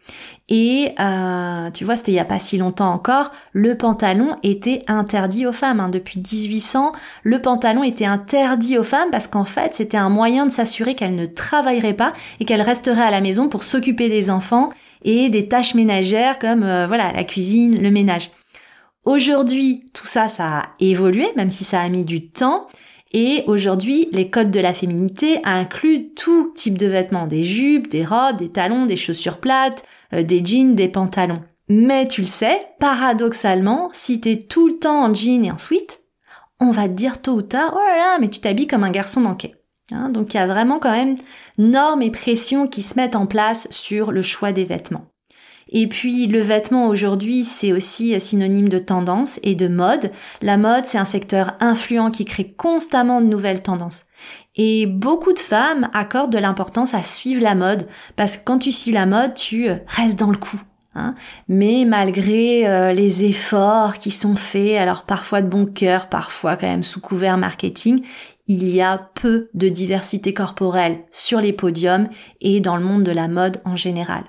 Et 0.49 0.93
euh, 0.99 1.71
tu 1.71 1.85
vois, 1.85 1.95
c'était 1.95 2.11
il 2.11 2.15
y 2.15 2.19
a 2.19 2.25
pas 2.25 2.39
si 2.39 2.57
longtemps 2.57 2.91
encore, 2.91 3.31
le 3.53 3.77
pantalon 3.77 4.35
était 4.43 4.83
interdit 4.87 5.47
aux 5.47 5.53
femmes. 5.53 5.79
Hein. 5.79 5.89
Depuis 5.89 6.19
1800, 6.19 6.91
le 7.23 7.41
pantalon 7.41 7.83
était 7.83 8.05
interdit 8.05 8.77
aux 8.77 8.83
femmes 8.83 9.09
parce 9.09 9.27
qu'en 9.27 9.45
fait, 9.45 9.73
c'était 9.73 9.97
un 9.97 10.09
moyen 10.09 10.45
de 10.45 10.51
s'assurer 10.51 10.95
qu'elles 10.95 11.15
ne 11.15 11.25
travailleraient 11.25 11.93
pas 11.93 12.11
et 12.41 12.45
qu'elles 12.45 12.61
resteraient 12.61 13.03
à 13.03 13.11
la 13.11 13.21
maison 13.21 13.47
pour 13.47 13.63
s'occuper 13.63 14.09
des 14.09 14.29
enfants 14.29 14.69
et 15.05 15.29
des 15.29 15.47
tâches 15.47 15.75
ménagères 15.75 16.39
comme 16.39 16.63
euh, 16.63 16.87
voilà 16.87 17.13
la 17.13 17.23
cuisine, 17.23 17.81
le 17.81 17.91
ménage. 17.91 18.29
Aujourd'hui, 19.05 19.85
tout 19.93 20.05
ça, 20.05 20.27
ça 20.27 20.45
a 20.45 20.63
évolué, 20.79 21.27
même 21.35 21.49
si 21.49 21.63
ça 21.63 21.81
a 21.81 21.89
mis 21.89 22.03
du 22.03 22.29
temps. 22.29 22.67
Et 23.11 23.43
aujourd'hui, 23.45 24.09
les 24.11 24.29
codes 24.29 24.49
de 24.49 24.59
la 24.59 24.73
féminité 24.73 25.39
incluent 25.43 26.13
tout 26.15 26.51
type 26.55 26.77
de 26.77 26.87
vêtements, 26.87 27.27
des 27.27 27.43
jupes, 27.43 27.87
des 27.89 28.03
robes, 28.03 28.37
des 28.37 28.49
talons, 28.49 28.87
des 28.87 28.97
chaussures 28.97 29.37
plates, 29.37 29.83
des 30.21 30.45
jeans, 30.45 30.75
des 30.75 30.87
pantalons. 30.87 31.41
Mais 31.69 32.07
tu 32.07 32.21
le 32.21 32.27
sais, 32.27 32.67
paradoxalement, 32.79 33.89
si 33.93 34.21
t'es 34.21 34.37
tout 34.37 34.67
le 34.67 34.77
temps 34.77 35.05
en 35.05 35.13
jean 35.13 35.43
et 35.45 35.51
en 35.51 35.57
sweat, 35.57 36.01
on 36.59 36.71
va 36.71 36.87
te 36.87 36.93
dire 36.93 37.21
tôt 37.21 37.33
ou 37.33 37.41
tard, 37.41 37.73
oh 37.75 37.79
là 37.79 37.97
là, 37.97 38.17
mais 38.19 38.27
tu 38.27 38.39
t'habilles 38.39 38.67
comme 38.67 38.83
un 38.83 38.91
garçon 38.91 39.21
manqué. 39.21 39.55
Hein, 39.91 40.09
donc 40.09 40.33
il 40.33 40.37
y 40.37 40.39
a 40.39 40.47
vraiment 40.47 40.79
quand 40.79 40.91
même 40.91 41.15
normes 41.57 42.01
et 42.01 42.11
pressions 42.11 42.67
qui 42.67 42.81
se 42.81 42.95
mettent 42.95 43.15
en 43.15 43.25
place 43.25 43.67
sur 43.69 44.11
le 44.11 44.21
choix 44.21 44.51
des 44.51 44.65
vêtements. 44.65 45.07
Et 45.69 45.87
puis 45.87 46.27
le 46.27 46.39
vêtement 46.39 46.87
aujourd'hui, 46.87 47.43
c'est 47.43 47.73
aussi 47.73 48.19
synonyme 48.21 48.69
de 48.69 48.79
tendance 48.79 49.39
et 49.43 49.55
de 49.55 49.67
mode. 49.67 50.11
La 50.41 50.57
mode, 50.57 50.85
c'est 50.85 50.99
un 50.99 51.05
secteur 51.05 51.53
influent 51.59 52.11
qui 52.11 52.25
crée 52.25 52.53
constamment 52.53 53.21
de 53.21 53.27
nouvelles 53.27 53.63
tendances. 53.63 54.05
Et 54.55 54.85
beaucoup 54.85 55.33
de 55.33 55.39
femmes 55.39 55.89
accordent 55.93 56.31
de 56.31 56.37
l'importance 56.37 56.93
à 56.93 57.01
suivre 57.01 57.41
la 57.41 57.55
mode, 57.55 57.87
parce 58.15 58.37
que 58.37 58.43
quand 58.43 58.59
tu 58.59 58.71
suis 58.71 58.91
la 58.91 59.05
mode, 59.05 59.33
tu 59.33 59.67
restes 59.87 60.19
dans 60.19 60.29
le 60.29 60.37
coup. 60.37 60.61
Hein. 60.95 61.15
Mais 61.47 61.85
malgré 61.87 62.67
euh, 62.67 62.91
les 62.93 63.25
efforts 63.25 63.97
qui 63.97 64.11
sont 64.11 64.35
faits, 64.35 64.77
alors 64.77 65.03
parfois 65.03 65.41
de 65.41 65.47
bon 65.47 65.65
cœur, 65.65 66.07
parfois 66.07 66.55
quand 66.55 66.67
même 66.67 66.83
sous 66.83 67.01
couvert 67.01 67.37
marketing, 67.37 68.03
il 68.47 68.69
y 68.69 68.81
a 68.81 69.09
peu 69.15 69.49
de 69.53 69.69
diversité 69.69 70.33
corporelle 70.33 70.99
sur 71.11 71.39
les 71.39 71.53
podiums 71.53 72.07
et 72.41 72.59
dans 72.59 72.77
le 72.77 72.83
monde 72.83 73.03
de 73.03 73.11
la 73.11 73.27
mode 73.27 73.61
en 73.65 73.75
général. 73.75 74.25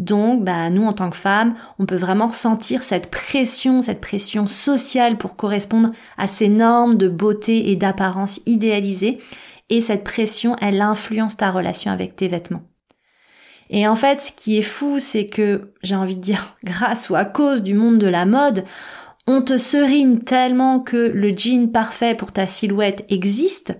Donc, 0.00 0.44
bah, 0.44 0.70
nous, 0.70 0.86
en 0.86 0.94
tant 0.94 1.10
que 1.10 1.16
femmes, 1.16 1.54
on 1.78 1.84
peut 1.84 1.94
vraiment 1.94 2.28
ressentir 2.28 2.82
cette 2.82 3.10
pression, 3.10 3.82
cette 3.82 4.00
pression 4.00 4.46
sociale 4.46 5.18
pour 5.18 5.36
correspondre 5.36 5.90
à 6.16 6.26
ces 6.26 6.48
normes 6.48 6.96
de 6.96 7.06
beauté 7.06 7.70
et 7.70 7.76
d'apparence 7.76 8.40
idéalisées. 8.46 9.18
Et 9.68 9.82
cette 9.82 10.02
pression, 10.02 10.56
elle 10.62 10.80
influence 10.80 11.36
ta 11.36 11.50
relation 11.50 11.92
avec 11.92 12.16
tes 12.16 12.28
vêtements. 12.28 12.62
Et 13.68 13.86
en 13.86 13.94
fait, 13.94 14.22
ce 14.22 14.32
qui 14.32 14.56
est 14.56 14.62
fou, 14.62 14.98
c'est 14.98 15.26
que, 15.26 15.74
j'ai 15.82 15.96
envie 15.96 16.16
de 16.16 16.22
dire, 16.22 16.56
grâce 16.64 17.10
ou 17.10 17.14
à 17.14 17.26
cause 17.26 17.62
du 17.62 17.74
monde 17.74 17.98
de 17.98 18.08
la 18.08 18.24
mode, 18.24 18.64
on 19.26 19.42
te 19.42 19.58
serine 19.58 20.24
tellement 20.24 20.80
que 20.80 20.96
le 20.96 21.36
jean 21.36 21.70
parfait 21.70 22.14
pour 22.14 22.32
ta 22.32 22.46
silhouette 22.46 23.04
existe 23.10 23.78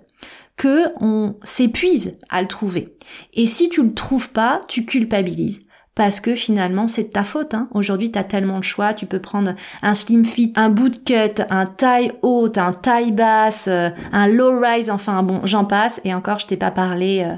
que 0.56 0.84
on 1.02 1.36
s'épuise 1.44 2.18
à 2.28 2.42
le 2.42 2.48
trouver. 2.48 2.94
Et 3.32 3.46
si 3.46 3.70
tu 3.70 3.82
le 3.82 3.94
trouves 3.94 4.28
pas, 4.28 4.60
tu 4.68 4.84
culpabilises 4.84 5.62
parce 5.94 6.20
que 6.20 6.34
finalement 6.34 6.86
c'est 6.86 7.04
de 7.04 7.10
ta 7.10 7.24
faute. 7.24 7.54
Hein. 7.54 7.68
Aujourd'hui, 7.72 8.10
tu 8.10 8.18
as 8.18 8.24
tellement 8.24 8.58
de 8.58 8.64
choix, 8.64 8.94
tu 8.94 9.06
peux 9.06 9.20
prendre 9.20 9.54
un 9.82 9.94
slim 9.94 10.24
fit, 10.24 10.52
un 10.56 10.68
bootcut, 10.68 11.42
un 11.50 11.66
taille 11.66 12.12
haute, 12.22 12.58
un 12.58 12.72
taille 12.72 13.12
basse, 13.12 13.68
euh, 13.68 13.90
un 14.12 14.28
low 14.28 14.60
rise, 14.60 14.90
enfin 14.90 15.22
bon, 15.22 15.40
j'en 15.44 15.64
passe. 15.64 16.00
Et 16.04 16.14
encore, 16.14 16.38
je 16.38 16.46
t'ai 16.46 16.56
pas 16.56 16.70
parlé 16.70 17.24
euh, 17.24 17.34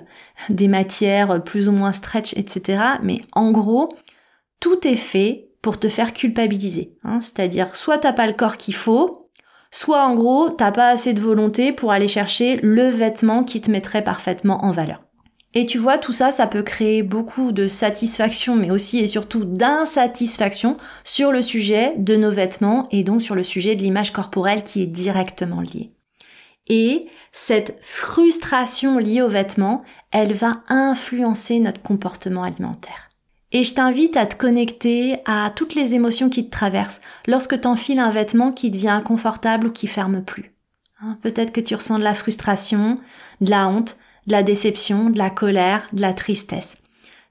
des 0.48 0.68
matières 0.68 1.42
plus 1.42 1.68
ou 1.68 1.72
moins 1.72 1.92
stretch, 1.92 2.36
etc. 2.36 2.82
Mais 3.02 3.20
en 3.32 3.50
gros, 3.50 3.88
tout 4.60 4.86
est 4.86 4.96
fait 4.96 5.48
pour 5.62 5.78
te 5.78 5.88
faire 5.88 6.12
culpabiliser. 6.12 6.96
Hein. 7.04 7.20
C'est-à-dire, 7.20 7.74
soit 7.76 7.98
t'as 7.98 8.12
pas 8.12 8.26
le 8.26 8.32
corps 8.32 8.56
qu'il 8.56 8.74
faut, 8.74 9.30
soit 9.70 10.04
en 10.04 10.14
gros, 10.14 10.50
t'as 10.50 10.72
pas 10.72 10.88
assez 10.88 11.14
de 11.14 11.20
volonté 11.20 11.72
pour 11.72 11.92
aller 11.92 12.08
chercher 12.08 12.56
le 12.62 12.88
vêtement 12.88 13.44
qui 13.44 13.60
te 13.60 13.70
mettrait 13.70 14.04
parfaitement 14.04 14.64
en 14.64 14.72
valeur. 14.72 15.02
Et 15.54 15.66
tu 15.66 15.78
vois, 15.78 15.98
tout 15.98 16.12
ça, 16.12 16.30
ça 16.30 16.46
peut 16.46 16.62
créer 16.62 17.02
beaucoup 17.02 17.52
de 17.52 17.68
satisfaction, 17.68 18.56
mais 18.56 18.70
aussi 18.70 18.98
et 19.00 19.06
surtout 19.06 19.44
d'insatisfaction 19.44 20.76
sur 21.04 21.30
le 21.30 21.42
sujet 21.42 21.92
de 21.98 22.16
nos 22.16 22.30
vêtements 22.30 22.84
et 22.90 23.04
donc 23.04 23.20
sur 23.20 23.34
le 23.34 23.42
sujet 23.42 23.76
de 23.76 23.82
l'image 23.82 24.12
corporelle 24.12 24.64
qui 24.64 24.82
est 24.82 24.86
directement 24.86 25.60
liée. 25.60 25.90
Et 26.68 27.06
cette 27.32 27.76
frustration 27.82 28.98
liée 28.98 29.20
aux 29.20 29.28
vêtements, 29.28 29.82
elle 30.10 30.32
va 30.32 30.62
influencer 30.68 31.60
notre 31.60 31.82
comportement 31.82 32.44
alimentaire. 32.44 33.10
Et 33.52 33.64
je 33.64 33.74
t'invite 33.74 34.16
à 34.16 34.24
te 34.24 34.36
connecter 34.36 35.16
à 35.26 35.52
toutes 35.54 35.74
les 35.74 35.94
émotions 35.94 36.30
qui 36.30 36.46
te 36.46 36.50
traversent 36.50 37.02
lorsque 37.26 37.60
t'enfiles 37.60 37.98
un 37.98 38.10
vêtement 38.10 38.52
qui 38.52 38.70
devient 38.70 38.88
inconfortable 38.88 39.66
ou 39.66 39.70
qui 39.70 39.86
ferme 39.86 40.22
plus. 40.22 40.54
Hein, 41.02 41.18
peut-être 41.20 41.52
que 41.52 41.60
tu 41.60 41.74
ressens 41.74 41.98
de 41.98 42.04
la 42.04 42.14
frustration, 42.14 42.98
de 43.42 43.50
la 43.50 43.68
honte, 43.68 43.98
de 44.26 44.32
la 44.32 44.42
déception, 44.42 45.10
de 45.10 45.18
la 45.18 45.30
colère, 45.30 45.86
de 45.92 46.00
la 46.00 46.12
tristesse. 46.12 46.76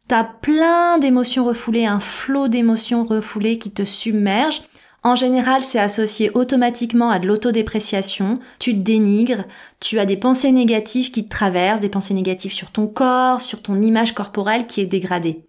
T'as 0.07 0.24
plein 0.24 0.98
d'émotions 0.98 1.45
refoulées, 1.45 1.86
un 1.86 2.00
flot 2.00 2.48
d'émotions 2.48 3.05
refoulées 3.05 3.57
qui 3.57 3.71
te 3.71 3.86
submerge. 3.86 4.62
En 5.03 5.15
général, 5.15 5.63
c'est 5.63 5.79
associé 5.79 6.29
automatiquement 6.33 7.10
à 7.10 7.17
de 7.17 7.27
l'autodépréciation, 7.27 8.38
tu 8.60 8.74
te 8.74 8.79
dénigres, 8.79 9.45
tu 9.79 10.00
as 10.00 10.05
des 10.05 10.17
pensées 10.17 10.51
négatives 10.51 11.12
qui 11.12 11.24
te 11.24 11.29
traversent, 11.29 11.79
des 11.79 11.89
pensées 11.89 12.13
négatives 12.13 12.53
sur 12.53 12.71
ton 12.71 12.88
corps, 12.88 13.41
sur 13.41 13.62
ton 13.62 13.81
image 13.81 14.13
corporelle 14.13 14.67
qui 14.67 14.81
est 14.81 14.86
dégradée. 14.86 15.45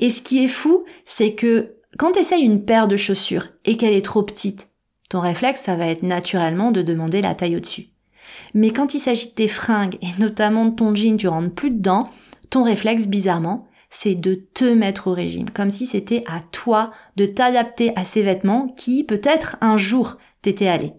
Et 0.00 0.10
ce 0.10 0.22
qui 0.22 0.44
est 0.44 0.48
fou, 0.48 0.84
c'est 1.04 1.34
que 1.34 1.76
quand 1.98 2.12
tu 2.12 2.20
essayes 2.20 2.42
une 2.44 2.64
paire 2.64 2.88
de 2.88 2.96
chaussures 2.96 3.48
et 3.64 3.76
qu'elle 3.76 3.94
est 3.94 4.04
trop 4.04 4.22
petite, 4.22 4.68
ton 5.08 5.20
réflexe, 5.20 5.62
ça 5.62 5.76
va 5.76 5.86
être 5.86 6.02
naturellement 6.02 6.70
de 6.70 6.82
demander 6.82 7.20
la 7.20 7.34
taille 7.34 7.56
au-dessus. 7.56 7.88
Mais 8.54 8.70
quand 8.70 8.94
il 8.94 9.00
s'agit 9.00 9.28
de 9.28 9.34
tes 9.34 9.48
fringues, 9.48 9.98
et 10.02 10.20
notamment 10.20 10.66
de 10.66 10.74
ton 10.74 10.94
jean, 10.94 11.16
tu 11.16 11.28
rentres 11.28 11.54
plus 11.54 11.70
dedans, 11.70 12.10
ton 12.50 12.62
réflexe, 12.62 13.06
bizarrement, 13.06 13.68
c'est 13.90 14.14
de 14.14 14.34
te 14.34 14.64
mettre 14.64 15.08
au 15.08 15.12
régime, 15.12 15.50
comme 15.50 15.70
si 15.70 15.84
c'était 15.86 16.22
à 16.26 16.40
toi 16.40 16.92
de 17.16 17.26
t'adapter 17.26 17.92
à 17.96 18.04
ces 18.04 18.22
vêtements 18.22 18.68
qui, 18.76 19.04
peut-être, 19.04 19.56
un 19.60 19.76
jour, 19.76 20.16
t'étaient 20.42 20.68
allés. 20.68 20.94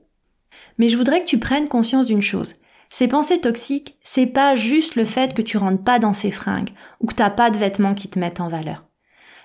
Mais 0.77 0.89
je 0.89 0.97
voudrais 0.97 1.21
que 1.21 1.27
tu 1.27 1.39
prennes 1.39 1.67
conscience 1.67 2.05
d'une 2.05 2.21
chose. 2.21 2.55
Ces 2.89 3.07
pensées 3.07 3.39
toxiques, 3.39 3.97
c'est 4.03 4.27
pas 4.27 4.55
juste 4.55 4.95
le 4.95 5.05
fait 5.05 5.33
que 5.33 5.41
tu 5.41 5.57
rentres 5.57 5.83
pas 5.83 5.99
dans 5.99 6.11
ces 6.11 6.31
fringues, 6.31 6.71
ou 6.99 7.07
que 7.07 7.15
t'as 7.15 7.29
pas 7.29 7.49
de 7.49 7.57
vêtements 7.57 7.95
qui 7.95 8.09
te 8.09 8.19
mettent 8.19 8.41
en 8.41 8.49
valeur. 8.49 8.85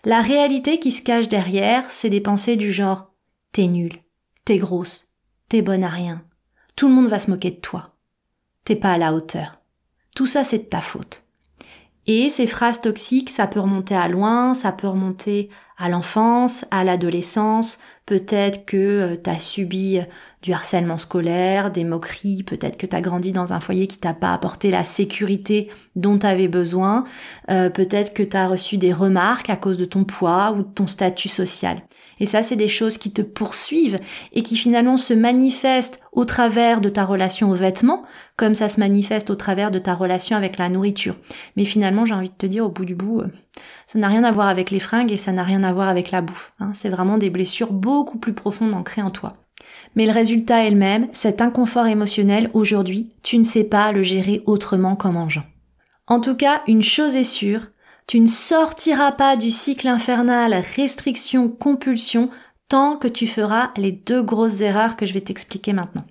La 0.04 0.20
réalité 0.20 0.78
qui 0.78 0.90
se 0.90 1.02
cache 1.02 1.28
derrière, 1.28 1.88
c'est 1.90 2.10
des 2.10 2.20
pensées 2.20 2.56
du 2.56 2.72
genre, 2.72 3.12
t'es 3.52 3.68
nul, 3.68 3.92
t'es 4.44 4.56
grosse, 4.56 5.08
t'es 5.48 5.62
bonne 5.62 5.84
à 5.84 5.88
rien, 5.88 6.24
tout 6.76 6.88
le 6.88 6.94
monde 6.94 7.08
va 7.08 7.18
se 7.18 7.30
moquer 7.30 7.50
de 7.50 7.56
toi. 7.56 7.94
T'es 8.64 8.76
pas 8.76 8.92
à 8.92 8.98
la 8.98 9.14
hauteur. 9.14 9.58
Tout 10.14 10.26
ça, 10.26 10.44
c'est 10.44 10.58
de 10.58 10.64
ta 10.64 10.80
faute. 10.80 11.24
Et 12.06 12.28
ces 12.28 12.46
phrases 12.46 12.80
toxiques, 12.80 13.30
ça 13.30 13.46
peut 13.46 13.60
remonter 13.60 13.96
à 13.96 14.08
loin, 14.08 14.54
ça 14.54 14.72
peut 14.72 14.86
remonter 14.86 15.50
à 15.78 15.88
l'enfance, 15.88 16.64
à 16.70 16.84
l'adolescence, 16.84 17.78
peut-être 18.06 18.64
que 18.64 18.76
euh, 18.76 19.16
tu 19.22 19.28
as 19.28 19.38
subi 19.38 20.00
du 20.46 20.52
harcèlement 20.52 20.96
scolaire, 20.96 21.72
des 21.72 21.82
moqueries, 21.82 22.44
peut-être 22.44 22.76
que 22.76 22.86
tu 22.86 22.94
as 22.94 23.00
grandi 23.00 23.32
dans 23.32 23.52
un 23.52 23.58
foyer 23.58 23.88
qui 23.88 23.98
t'a 23.98 24.14
pas 24.14 24.32
apporté 24.32 24.70
la 24.70 24.84
sécurité 24.84 25.68
dont 25.96 26.18
tu 26.18 26.26
avais 26.26 26.46
besoin, 26.46 27.04
euh, 27.50 27.68
peut-être 27.68 28.14
que 28.14 28.22
tu 28.22 28.36
as 28.36 28.46
reçu 28.46 28.78
des 28.78 28.92
remarques 28.92 29.50
à 29.50 29.56
cause 29.56 29.76
de 29.76 29.84
ton 29.84 30.04
poids 30.04 30.52
ou 30.52 30.62
de 30.62 30.68
ton 30.72 30.86
statut 30.86 31.28
social. 31.28 31.82
Et 32.20 32.26
ça, 32.26 32.42
c'est 32.42 32.56
des 32.56 32.68
choses 32.68 32.96
qui 32.96 33.10
te 33.10 33.22
poursuivent 33.22 33.98
et 34.32 34.42
qui 34.42 34.56
finalement 34.56 34.96
se 34.96 35.12
manifestent 35.12 36.00
au 36.12 36.24
travers 36.24 36.80
de 36.80 36.88
ta 36.88 37.04
relation 37.04 37.50
aux 37.50 37.54
vêtements, 37.54 38.04
comme 38.36 38.54
ça 38.54 38.68
se 38.68 38.80
manifeste 38.80 39.30
au 39.30 39.34
travers 39.34 39.70
de 39.70 39.78
ta 39.78 39.94
relation 39.94 40.36
avec 40.36 40.58
la 40.58 40.68
nourriture. 40.68 41.16
Mais 41.56 41.64
finalement, 41.64 42.04
j'ai 42.04 42.14
envie 42.14 42.30
de 42.30 42.34
te 42.34 42.46
dire, 42.46 42.64
au 42.64 42.70
bout 42.70 42.84
du 42.84 42.94
bout, 42.94 43.20
euh, 43.20 43.28
ça 43.86 43.98
n'a 43.98 44.08
rien 44.08 44.24
à 44.24 44.32
voir 44.32 44.48
avec 44.48 44.70
les 44.70 44.80
fringues 44.80 45.12
et 45.12 45.16
ça 45.16 45.32
n'a 45.32 45.42
rien 45.42 45.62
à 45.62 45.72
voir 45.72 45.88
avec 45.88 46.10
la 46.10 46.22
bouffe. 46.22 46.52
Hein. 46.60 46.70
C'est 46.72 46.88
vraiment 46.88 47.18
des 47.18 47.30
blessures 47.30 47.72
beaucoup 47.96 48.18
plus 48.18 48.34
profondes 48.34 48.74
ancrées 48.74 49.00
en 49.00 49.10
toi. 49.10 49.38
Mais 49.94 50.04
le 50.04 50.12
résultat 50.12 50.64
est 50.64 50.70
le 50.70 50.76
même, 50.76 51.08
cet 51.12 51.40
inconfort 51.40 51.86
émotionnel, 51.86 52.50
aujourd'hui, 52.52 53.08
tu 53.22 53.38
ne 53.38 53.42
sais 53.42 53.64
pas 53.64 53.90
le 53.90 54.02
gérer 54.02 54.42
autrement 54.44 54.96
qu'en 54.96 55.12
mangeant. 55.12 55.44
En 56.06 56.20
tout 56.20 56.36
cas, 56.36 56.62
une 56.66 56.82
chose 56.82 57.16
est 57.16 57.24
sûre, 57.24 57.68
tu 58.06 58.20
ne 58.20 58.26
sortiras 58.26 59.12
pas 59.12 59.36
du 59.36 59.50
cycle 59.50 59.88
infernal 59.88 60.54
restriction-compulsion 60.76 62.28
tant 62.68 62.96
que 62.96 63.08
tu 63.08 63.26
feras 63.26 63.70
les 63.76 63.92
deux 63.92 64.22
grosses 64.22 64.60
erreurs 64.60 64.96
que 64.96 65.06
je 65.06 65.14
vais 65.14 65.22
t'expliquer 65.22 65.72
maintenant. 65.72 66.04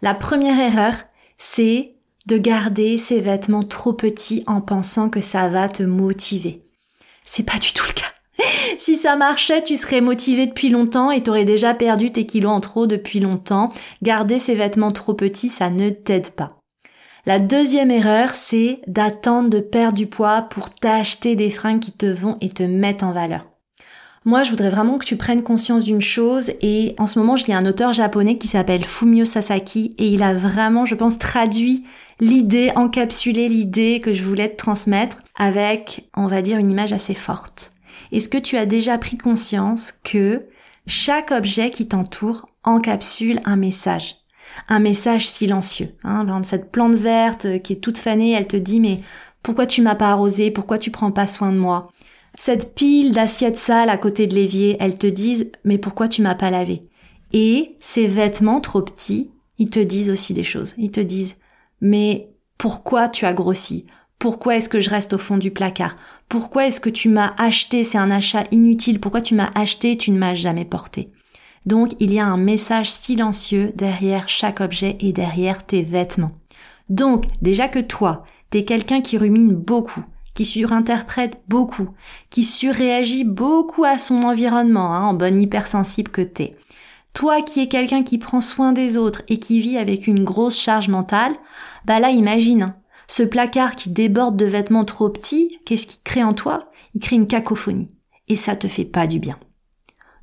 La 0.00 0.14
première 0.14 0.60
erreur, 0.60 0.94
c'est 1.38 1.96
de 2.26 2.38
garder 2.38 2.96
ces 2.96 3.20
vêtements 3.20 3.64
trop 3.64 3.92
petits 3.92 4.44
en 4.46 4.60
pensant 4.60 5.10
que 5.10 5.20
ça 5.20 5.48
va 5.48 5.68
te 5.68 5.82
motiver. 5.82 6.64
C'est 7.24 7.42
pas 7.42 7.58
du 7.58 7.72
tout 7.72 7.86
le 7.88 7.94
cas. 7.94 8.12
Si 8.78 8.96
ça 8.96 9.16
marchait, 9.16 9.62
tu 9.62 9.76
serais 9.76 10.00
motivé 10.00 10.46
depuis 10.46 10.68
longtemps 10.68 11.10
et 11.10 11.22
t'aurais 11.22 11.44
déjà 11.44 11.74
perdu 11.74 12.10
tes 12.10 12.26
kilos 12.26 12.52
en 12.52 12.60
trop 12.60 12.86
depuis 12.86 13.20
longtemps. 13.20 13.70
Garder 14.02 14.38
ces 14.38 14.54
vêtements 14.54 14.92
trop 14.92 15.14
petits, 15.14 15.48
ça 15.48 15.70
ne 15.70 15.90
t'aide 15.90 16.30
pas. 16.30 16.58
La 17.24 17.38
deuxième 17.38 17.92
erreur, 17.92 18.30
c'est 18.30 18.80
d'attendre 18.88 19.48
de 19.48 19.60
perdre 19.60 19.96
du 19.96 20.08
poids 20.08 20.42
pour 20.42 20.70
t'acheter 20.70 21.36
des 21.36 21.50
fringues 21.50 21.80
qui 21.80 21.92
te 21.92 22.06
vont 22.06 22.36
et 22.40 22.48
te 22.48 22.64
mettent 22.64 23.04
en 23.04 23.12
valeur. 23.12 23.46
Moi, 24.24 24.44
je 24.44 24.50
voudrais 24.50 24.70
vraiment 24.70 24.98
que 24.98 25.04
tu 25.04 25.16
prennes 25.16 25.42
conscience 25.42 25.82
d'une 25.82 26.00
chose 26.00 26.52
et 26.60 26.94
en 26.98 27.08
ce 27.08 27.18
moment, 27.18 27.36
je 27.36 27.46
lis 27.46 27.54
un 27.54 27.66
auteur 27.66 27.92
japonais 27.92 28.38
qui 28.38 28.46
s'appelle 28.46 28.84
Fumio 28.84 29.24
Sasaki 29.24 29.96
et 29.98 30.08
il 30.08 30.22
a 30.22 30.32
vraiment, 30.32 30.84
je 30.84 30.94
pense, 30.94 31.18
traduit 31.18 31.84
l'idée, 32.20 32.70
encapsulé 32.76 33.48
l'idée 33.48 34.00
que 34.00 34.12
je 34.12 34.22
voulais 34.22 34.48
te 34.48 34.56
transmettre 34.56 35.22
avec, 35.36 36.08
on 36.16 36.28
va 36.28 36.40
dire, 36.40 36.58
une 36.58 36.70
image 36.70 36.92
assez 36.92 37.14
forte. 37.14 37.72
Est-ce 38.12 38.28
que 38.28 38.38
tu 38.38 38.56
as 38.56 38.66
déjà 38.66 38.98
pris 38.98 39.16
conscience 39.16 39.92
que 39.92 40.46
chaque 40.86 41.30
objet 41.30 41.70
qui 41.70 41.88
t'entoure 41.88 42.48
encapsule 42.62 43.40
un 43.44 43.56
message? 43.56 44.16
Un 44.68 44.80
message 44.80 45.26
silencieux. 45.26 45.94
Hein? 46.04 46.22
Exemple, 46.22 46.44
cette 46.44 46.70
plante 46.70 46.94
verte 46.94 47.46
euh, 47.46 47.58
qui 47.58 47.72
est 47.72 47.76
toute 47.76 47.96
fanée, 47.96 48.32
elle 48.32 48.46
te 48.46 48.56
dit 48.56 48.80
mais 48.80 49.00
pourquoi 49.42 49.66
tu 49.66 49.80
m'as 49.80 49.94
pas 49.94 50.10
arrosé 50.10 50.50
Pourquoi 50.50 50.78
tu 50.78 50.90
prends 50.90 51.10
pas 51.10 51.26
soin 51.26 51.52
de 51.52 51.58
moi? 51.58 51.90
Cette 52.38 52.74
pile 52.74 53.12
d'assiettes 53.12 53.56
sales 53.56 53.90
à 53.90 53.96
côté 53.96 54.26
de 54.26 54.34
l'évier, 54.34 54.76
elles 54.78 54.98
te 54.98 55.06
disent 55.06 55.50
mais 55.64 55.78
pourquoi 55.78 56.06
tu 56.08 56.20
m'as 56.20 56.34
pas 56.34 56.50
lavé 56.50 56.82
Et 57.32 57.76
ces 57.80 58.06
vêtements 58.06 58.60
trop 58.60 58.82
petits, 58.82 59.30
ils 59.58 59.70
te 59.70 59.80
disent 59.80 60.10
aussi 60.10 60.34
des 60.34 60.44
choses. 60.44 60.74
Ils 60.76 60.90
te 60.90 61.00
disent 61.00 61.38
mais 61.80 62.28
pourquoi 62.58 63.08
tu 63.08 63.24
as 63.24 63.34
grossi? 63.34 63.86
Pourquoi 64.22 64.54
est-ce 64.54 64.68
que 64.68 64.78
je 64.78 64.88
reste 64.88 65.14
au 65.14 65.18
fond 65.18 65.36
du 65.36 65.50
placard? 65.50 65.96
Pourquoi 66.28 66.68
est-ce 66.68 66.78
que 66.78 66.88
tu 66.88 67.08
m'as 67.08 67.34
acheté? 67.38 67.82
C'est 67.82 67.98
un 67.98 68.12
achat 68.12 68.44
inutile. 68.52 69.00
Pourquoi 69.00 69.20
tu 69.20 69.34
m'as 69.34 69.50
acheté? 69.56 69.96
Tu 69.96 70.12
ne 70.12 70.18
m'as 70.18 70.34
jamais 70.34 70.64
porté. 70.64 71.10
Donc 71.66 71.94
il 71.98 72.12
y 72.12 72.20
a 72.20 72.26
un 72.26 72.36
message 72.36 72.88
silencieux 72.88 73.72
derrière 73.74 74.28
chaque 74.28 74.60
objet 74.60 74.96
et 75.00 75.12
derrière 75.12 75.66
tes 75.66 75.82
vêtements. 75.82 76.30
Donc 76.88 77.24
déjà 77.42 77.66
que 77.66 77.80
toi, 77.80 78.22
t'es 78.50 78.64
quelqu'un 78.64 79.00
qui 79.00 79.18
rumine 79.18 79.56
beaucoup, 79.56 80.04
qui 80.34 80.44
surinterprète 80.44 81.42
beaucoup, 81.48 81.88
qui 82.30 82.44
surréagit 82.44 83.24
beaucoup 83.24 83.82
à 83.82 83.98
son 83.98 84.22
environnement, 84.22 84.94
hein, 84.94 85.02
en 85.02 85.14
bonne 85.14 85.40
hypersensible 85.40 86.12
que 86.12 86.22
t'es. 86.22 86.54
Toi 87.12 87.42
qui 87.42 87.58
es 87.58 87.66
quelqu'un 87.66 88.04
qui 88.04 88.18
prend 88.18 88.40
soin 88.40 88.72
des 88.72 88.96
autres 88.96 89.22
et 89.26 89.40
qui 89.40 89.60
vit 89.60 89.78
avec 89.78 90.06
une 90.06 90.22
grosse 90.22 90.60
charge 90.60 90.88
mentale, 90.88 91.34
bah 91.86 91.98
là 91.98 92.10
imagine, 92.10 92.62
hein, 92.62 92.76
ce 93.12 93.22
placard 93.22 93.76
qui 93.76 93.90
déborde 93.90 94.38
de 94.38 94.46
vêtements 94.46 94.86
trop 94.86 95.10
petits, 95.10 95.58
qu'est-ce 95.66 95.86
qu'il 95.86 96.02
crée 96.02 96.24
en 96.24 96.32
toi? 96.32 96.70
Il 96.94 97.00
crée 97.02 97.16
une 97.16 97.26
cacophonie. 97.26 97.94
Et 98.28 98.36
ça 98.36 98.56
te 98.56 98.68
fait 98.68 98.86
pas 98.86 99.06
du 99.06 99.18
bien. 99.18 99.38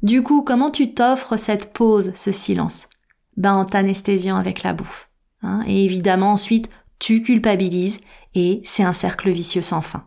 Du 0.02 0.24
coup, 0.24 0.42
comment 0.42 0.72
tu 0.72 0.96
t'offres 0.96 1.38
cette 1.38 1.72
pause, 1.72 2.12
ce 2.16 2.32
silence? 2.32 2.90
Ben 3.38 3.54
en 3.54 3.64
t'anesthésiant 3.64 4.38
avec 4.38 4.64
la 4.64 4.74
bouffe. 4.74 5.08
Hein 5.44 5.64
et 5.68 5.86
évidemment 5.86 6.32
ensuite, 6.32 6.68
tu 6.98 7.22
culpabilises 7.22 8.00
et 8.34 8.60
c'est 8.64 8.82
un 8.82 8.94
cercle 8.94 9.30
vicieux 9.30 9.62
sans 9.62 9.84
fin. 9.84 10.06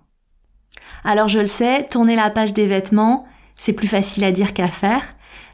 Alors 1.05 1.29
je 1.29 1.39
le 1.39 1.47
sais, 1.47 1.87
tourner 1.87 2.17
la 2.17 2.31
page 2.31 2.53
des 2.53 2.67
vêtements, 2.67 3.25
c'est 3.55 3.75
plus 3.75 3.87
facile 3.87 4.25
à 4.25 4.33
dire 4.33 4.55
qu'à 4.55 4.67
faire. 4.67 5.05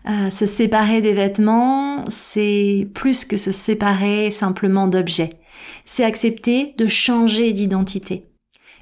Euh, 0.09 0.31
se 0.31 0.47
séparer 0.47 1.03
des 1.03 1.13
vêtements, 1.13 2.07
c'est 2.09 2.89
plus 2.95 3.27
que 3.27 3.37
se 3.37 3.53
séparer 3.53 4.31
simplement 4.31 4.89
d'objets. 4.89 5.39
C'est 5.85 6.05
accepter 6.05 6.75
de 6.77 6.87
changer 6.87 7.53
d'identité. 7.53 8.25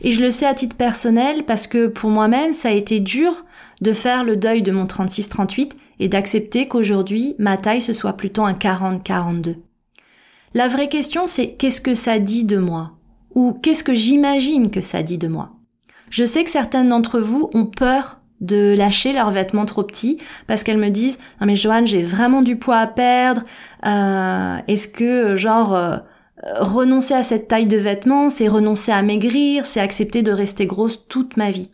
Et 0.03 0.13
je 0.13 0.21
le 0.21 0.31
sais 0.31 0.47
à 0.47 0.55
titre 0.55 0.77
personnel 0.77 1.45
parce 1.45 1.67
que 1.67 1.87
pour 1.87 2.11
moi-même, 2.11 2.53
ça 2.53 2.69
a 2.69 2.73
été 2.73 3.01
dur 3.01 3.45
de 3.81 3.93
faire 3.93 4.25
le 4.25 4.37
deuil 4.37 4.63
de 4.63 4.73
mon 4.73 4.85
36-38 4.85 5.73
et 6.01 6.09
d'accepter 6.09 6.69
qu'aujourd'hui, 6.69 7.35
ma 7.39 7.57
taille 7.57 7.83
ce 7.83 7.93
soit 7.93 8.13
plutôt 8.15 8.45
un 8.45 8.53
40-42. 8.53 9.57
La 10.55 10.69
vraie 10.69 10.89
question, 10.89 11.27
c'est 11.27 11.55
qu'est-ce 11.55 11.81
que 11.81 11.95
ça 11.95 12.19
dit 12.19 12.45
de 12.45 12.59
moi? 12.59 12.93
Ou 13.35 13.53
qu'est-ce 13.53 13.85
que 13.85 13.95
j'imagine 13.95 14.71
que 14.71 14.81
ça 14.81 15.03
dit 15.03 15.19
de 15.19 15.29
moi? 15.29 15.51
Je 16.11 16.25
sais 16.25 16.45
que 16.45 16.51
certaines 16.51 16.89
d'entre 16.89 17.19
vous 17.21 17.51
ont 17.53 17.67
peur 17.67 18.21
de 18.41 18.75
lâcher 18.77 19.13
leurs 19.13 19.31
vêtements 19.31 19.67
trop 19.67 19.83
petits 19.83 20.19
parce 20.47 20.63
qu'elles 20.63 20.79
me 20.79 20.91
disent 20.91 21.19
non 21.41 21.47
mais 21.47 21.57
Joanne 21.57 21.87
j'ai 21.87 22.03
vraiment 22.03 22.43
du 22.43 22.57
poids 22.57 22.77
à 22.77 22.87
perdre 22.87 23.43
euh, 23.87 24.59
est-ce 24.69 24.89
que 24.89 25.37
genre 25.37 25.75
euh, 25.75 25.97
renoncer 26.43 27.15
à 27.15 27.23
cette 27.23 27.49
taille 27.49 27.67
de 27.67 27.77
vêtements 27.77 28.29
c'est 28.29 28.49
renoncer 28.49 28.93
à 28.93 29.03
maigrir 29.03 29.67
c'est 29.67 29.81
accepter 29.81 30.23
de 30.23 30.33
rester 30.33 30.67
grosse 30.67 31.07
toute 31.09 31.37
ma 31.37 31.51
vie. 31.51 31.71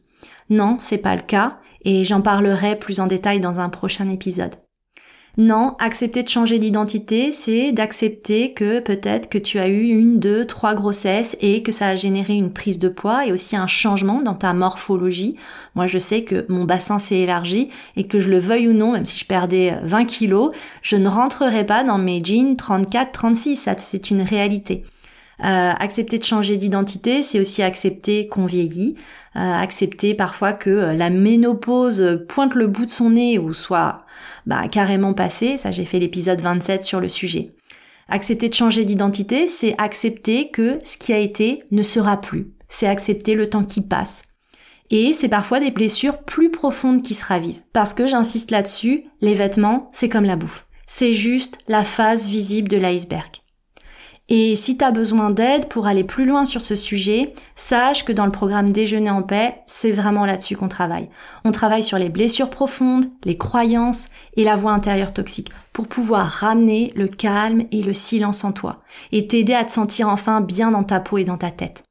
Non 0.50 0.76
c'est 0.78 0.98
pas 0.98 1.16
le 1.16 1.22
cas 1.22 1.58
et 1.84 2.04
j'en 2.04 2.20
parlerai 2.20 2.76
plus 2.76 3.00
en 3.00 3.06
détail 3.06 3.40
dans 3.40 3.60
un 3.60 3.68
prochain 3.68 4.08
épisode 4.08 4.54
non, 5.38 5.76
accepter 5.78 6.22
de 6.22 6.28
changer 6.28 6.58
d'identité, 6.58 7.32
c'est 7.32 7.72
d'accepter 7.72 8.52
que 8.52 8.80
peut-être 8.80 9.30
que 9.30 9.38
tu 9.38 9.58
as 9.58 9.68
eu 9.68 9.84
une, 9.84 10.18
deux, 10.18 10.44
trois 10.44 10.74
grossesses 10.74 11.38
et 11.40 11.62
que 11.62 11.72
ça 11.72 11.88
a 11.88 11.94
généré 11.94 12.34
une 12.34 12.52
prise 12.52 12.78
de 12.78 12.90
poids 12.90 13.26
et 13.26 13.32
aussi 13.32 13.56
un 13.56 13.66
changement 13.66 14.20
dans 14.20 14.34
ta 14.34 14.52
morphologie. 14.52 15.36
Moi, 15.74 15.86
je 15.86 15.98
sais 15.98 16.24
que 16.24 16.44
mon 16.50 16.64
bassin 16.64 16.98
s'est 16.98 17.20
élargi 17.20 17.70
et 17.96 18.06
que 18.06 18.20
je 18.20 18.28
le 18.28 18.38
veuille 18.38 18.68
ou 18.68 18.74
non, 18.74 18.92
même 18.92 19.06
si 19.06 19.18
je 19.18 19.24
perdais 19.24 19.74
20 19.82 20.04
kilos, 20.04 20.52
je 20.82 20.96
ne 20.96 21.08
rentrerai 21.08 21.64
pas 21.64 21.82
dans 21.82 21.98
mes 21.98 22.22
jeans 22.22 22.56
34, 22.56 23.12
36. 23.12 23.56
Ça, 23.56 23.74
c'est 23.78 24.10
une 24.10 24.20
réalité. 24.20 24.84
Euh, 25.44 25.72
accepter 25.78 26.18
de 26.18 26.24
changer 26.24 26.56
d'identité, 26.56 27.22
c'est 27.22 27.40
aussi 27.40 27.62
accepter 27.62 28.28
qu'on 28.28 28.46
vieillit, 28.46 28.94
euh, 29.34 29.40
accepter 29.40 30.14
parfois 30.14 30.52
que 30.52 30.70
euh, 30.70 30.94
la 30.94 31.10
ménopause 31.10 32.24
pointe 32.28 32.54
le 32.54 32.68
bout 32.68 32.86
de 32.86 32.90
son 32.90 33.10
nez 33.10 33.40
ou 33.40 33.52
soit 33.52 34.04
bah, 34.46 34.68
carrément 34.70 35.14
passé. 35.14 35.58
Ça, 35.58 35.72
j'ai 35.72 35.84
fait 35.84 35.98
l'épisode 35.98 36.40
27 36.40 36.84
sur 36.84 37.00
le 37.00 37.08
sujet. 37.08 37.50
Accepter 38.08 38.48
de 38.48 38.54
changer 38.54 38.84
d'identité, 38.84 39.48
c'est 39.48 39.74
accepter 39.78 40.50
que 40.50 40.78
ce 40.84 40.96
qui 40.96 41.12
a 41.12 41.18
été 41.18 41.62
ne 41.72 41.82
sera 41.82 42.20
plus. 42.20 42.52
C'est 42.68 42.86
accepter 42.86 43.34
le 43.34 43.48
temps 43.48 43.64
qui 43.64 43.80
passe. 43.80 44.22
Et 44.90 45.12
c'est 45.12 45.28
parfois 45.28 45.58
des 45.58 45.70
blessures 45.70 46.18
plus 46.18 46.50
profondes 46.50 47.02
qui 47.02 47.14
se 47.14 47.24
ravivent. 47.24 47.62
Parce 47.72 47.94
que 47.94 48.06
j'insiste 48.06 48.50
là-dessus, 48.50 49.04
les 49.22 49.34
vêtements, 49.34 49.88
c'est 49.92 50.08
comme 50.08 50.24
la 50.24 50.36
bouffe. 50.36 50.66
C'est 50.86 51.14
juste 51.14 51.58
la 51.66 51.82
face 51.82 52.28
visible 52.28 52.68
de 52.68 52.76
l'iceberg. 52.76 53.41
Et 54.34 54.56
si 54.56 54.78
tu 54.78 54.84
as 54.84 54.92
besoin 54.92 55.28
d'aide 55.28 55.68
pour 55.68 55.86
aller 55.86 56.04
plus 56.04 56.24
loin 56.24 56.46
sur 56.46 56.62
ce 56.62 56.74
sujet, 56.74 57.34
sache 57.54 58.02
que 58.02 58.12
dans 58.12 58.24
le 58.24 58.32
programme 58.32 58.70
Déjeuner 58.70 59.10
en 59.10 59.20
paix, 59.20 59.56
c'est 59.66 59.92
vraiment 59.92 60.24
là-dessus 60.24 60.56
qu'on 60.56 60.68
travaille. 60.68 61.10
On 61.44 61.50
travaille 61.50 61.82
sur 61.82 61.98
les 61.98 62.08
blessures 62.08 62.48
profondes, 62.48 63.04
les 63.26 63.36
croyances 63.36 64.06
et 64.38 64.42
la 64.42 64.56
voix 64.56 64.72
intérieure 64.72 65.12
toxique 65.12 65.50
pour 65.74 65.86
pouvoir 65.86 66.30
ramener 66.30 66.94
le 66.96 67.08
calme 67.08 67.64
et 67.72 67.82
le 67.82 67.92
silence 67.92 68.42
en 68.42 68.52
toi 68.52 68.80
et 69.12 69.26
t'aider 69.26 69.52
à 69.52 69.64
te 69.64 69.72
sentir 69.72 70.08
enfin 70.08 70.40
bien 70.40 70.70
dans 70.70 70.84
ta 70.84 70.98
peau 70.98 71.18
et 71.18 71.24
dans 71.24 71.36
ta 71.36 71.50
tête. 71.50 71.84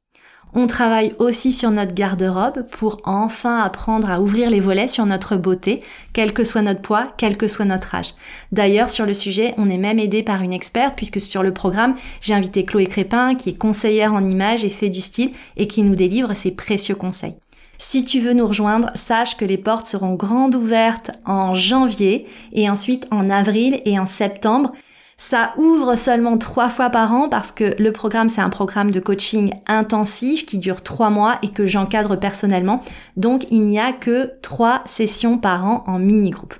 On 0.54 0.66
travaille 0.66 1.14
aussi 1.18 1.50
sur 1.50 1.70
notre 1.70 1.94
garde-robe 1.94 2.66
pour 2.70 3.00
enfin 3.04 3.60
apprendre 3.60 4.10
à 4.10 4.20
ouvrir 4.20 4.50
les 4.50 4.60
volets 4.60 4.86
sur 4.86 5.06
notre 5.06 5.36
beauté, 5.36 5.82
quel 6.12 6.34
que 6.34 6.44
soit 6.44 6.60
notre 6.60 6.82
poids, 6.82 7.14
quel 7.16 7.38
que 7.38 7.48
soit 7.48 7.64
notre 7.64 7.94
âge. 7.94 8.12
D'ailleurs, 8.52 8.90
sur 8.90 9.06
le 9.06 9.14
sujet, 9.14 9.54
on 9.56 9.70
est 9.70 9.78
même 9.78 9.98
aidé 9.98 10.22
par 10.22 10.42
une 10.42 10.52
experte 10.52 10.94
puisque 10.94 11.22
sur 11.22 11.42
le 11.42 11.54
programme, 11.54 11.96
j'ai 12.20 12.34
invité 12.34 12.66
Chloé 12.66 12.86
Crépin 12.86 13.34
qui 13.34 13.50
est 13.50 13.58
conseillère 13.58 14.12
en 14.12 14.26
images 14.26 14.64
et 14.64 14.68
fait 14.68 14.90
du 14.90 15.00
style 15.00 15.32
et 15.56 15.66
qui 15.66 15.82
nous 15.82 15.94
délivre 15.94 16.34
ses 16.34 16.50
précieux 16.50 16.96
conseils. 16.96 17.34
Si 17.78 18.04
tu 18.04 18.20
veux 18.20 18.34
nous 18.34 18.46
rejoindre, 18.46 18.90
sache 18.94 19.38
que 19.38 19.46
les 19.46 19.56
portes 19.56 19.86
seront 19.86 20.14
grandes 20.14 20.54
ouvertes 20.54 21.10
en 21.24 21.54
janvier 21.54 22.26
et 22.52 22.68
ensuite 22.68 23.08
en 23.10 23.30
avril 23.30 23.80
et 23.86 23.98
en 23.98 24.06
septembre. 24.06 24.72
Ça 25.16 25.52
ouvre 25.56 25.94
seulement 25.94 26.36
trois 26.38 26.68
fois 26.68 26.90
par 26.90 27.12
an 27.12 27.28
parce 27.28 27.52
que 27.52 27.80
le 27.80 27.92
programme, 27.92 28.28
c'est 28.28 28.40
un 28.40 28.50
programme 28.50 28.90
de 28.90 29.00
coaching 29.00 29.52
intensif 29.66 30.46
qui 30.46 30.58
dure 30.58 30.82
trois 30.82 31.10
mois 31.10 31.38
et 31.42 31.48
que 31.48 31.66
j'encadre 31.66 32.18
personnellement. 32.18 32.82
Donc, 33.16 33.44
il 33.50 33.62
n'y 33.62 33.78
a 33.78 33.92
que 33.92 34.32
trois 34.42 34.82
sessions 34.86 35.38
par 35.38 35.64
an 35.64 35.84
en 35.86 35.98
mini-groupe. 35.98 36.54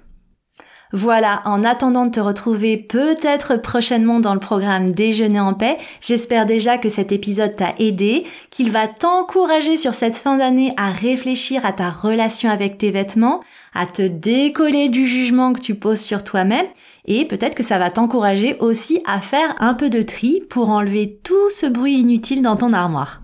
Voilà, 0.95 1.41
en 1.47 1.65
attendant 1.65 2.05
de 2.05 2.11
te 2.11 2.21
retrouver 2.21 2.77
peut-être 2.77 3.57
prochainement 3.57 4.21
dans 4.21 4.35
le 4.35 4.41
programme 4.41 4.91
Déjeuner 4.91 5.41
en 5.41 5.55
paix, 5.55 5.79
j'espère 6.03 6.45
déjà 6.45 6.77
que 6.77 6.91
cet 6.91 7.13
épisode 7.13 7.57
t'a 7.57 7.73
aidé, 7.79 8.27
qu'il 8.51 8.71
va 8.71 8.89
t'encourager 8.89 9.79
sur 9.79 9.95
cette 9.95 10.17
fin 10.17 10.37
d'année 10.37 10.75
à 10.77 10.91
réfléchir 10.91 11.65
à 11.65 11.73
ta 11.73 11.89
relation 11.89 12.51
avec 12.51 12.77
tes 12.77 12.91
vêtements, 12.91 13.41
à 13.75 13.87
te 13.87 14.03
décoller 14.03 14.91
du 14.91 15.07
jugement 15.07 15.55
que 15.55 15.61
tu 15.61 15.75
poses 15.75 16.01
sur 16.01 16.25
toi-même 16.25 16.67
et 17.05 17.25
peut-être 17.25 17.55
que 17.55 17.63
ça 17.63 17.79
va 17.79 17.91
t'encourager 17.91 18.57
aussi 18.61 19.03
à 19.07 19.21
faire 19.21 19.55
un 19.59 19.75
peu 19.75 19.91
de 19.91 20.03
tri 20.03 20.43
pour 20.49 20.69
enlever 20.69 21.19
tout 21.23 21.51
ce 21.51 21.67
bruit 21.67 21.95
inutile 21.95 22.43
dans 22.43 22.57
ton 22.57 22.73
armoire. 22.73 23.23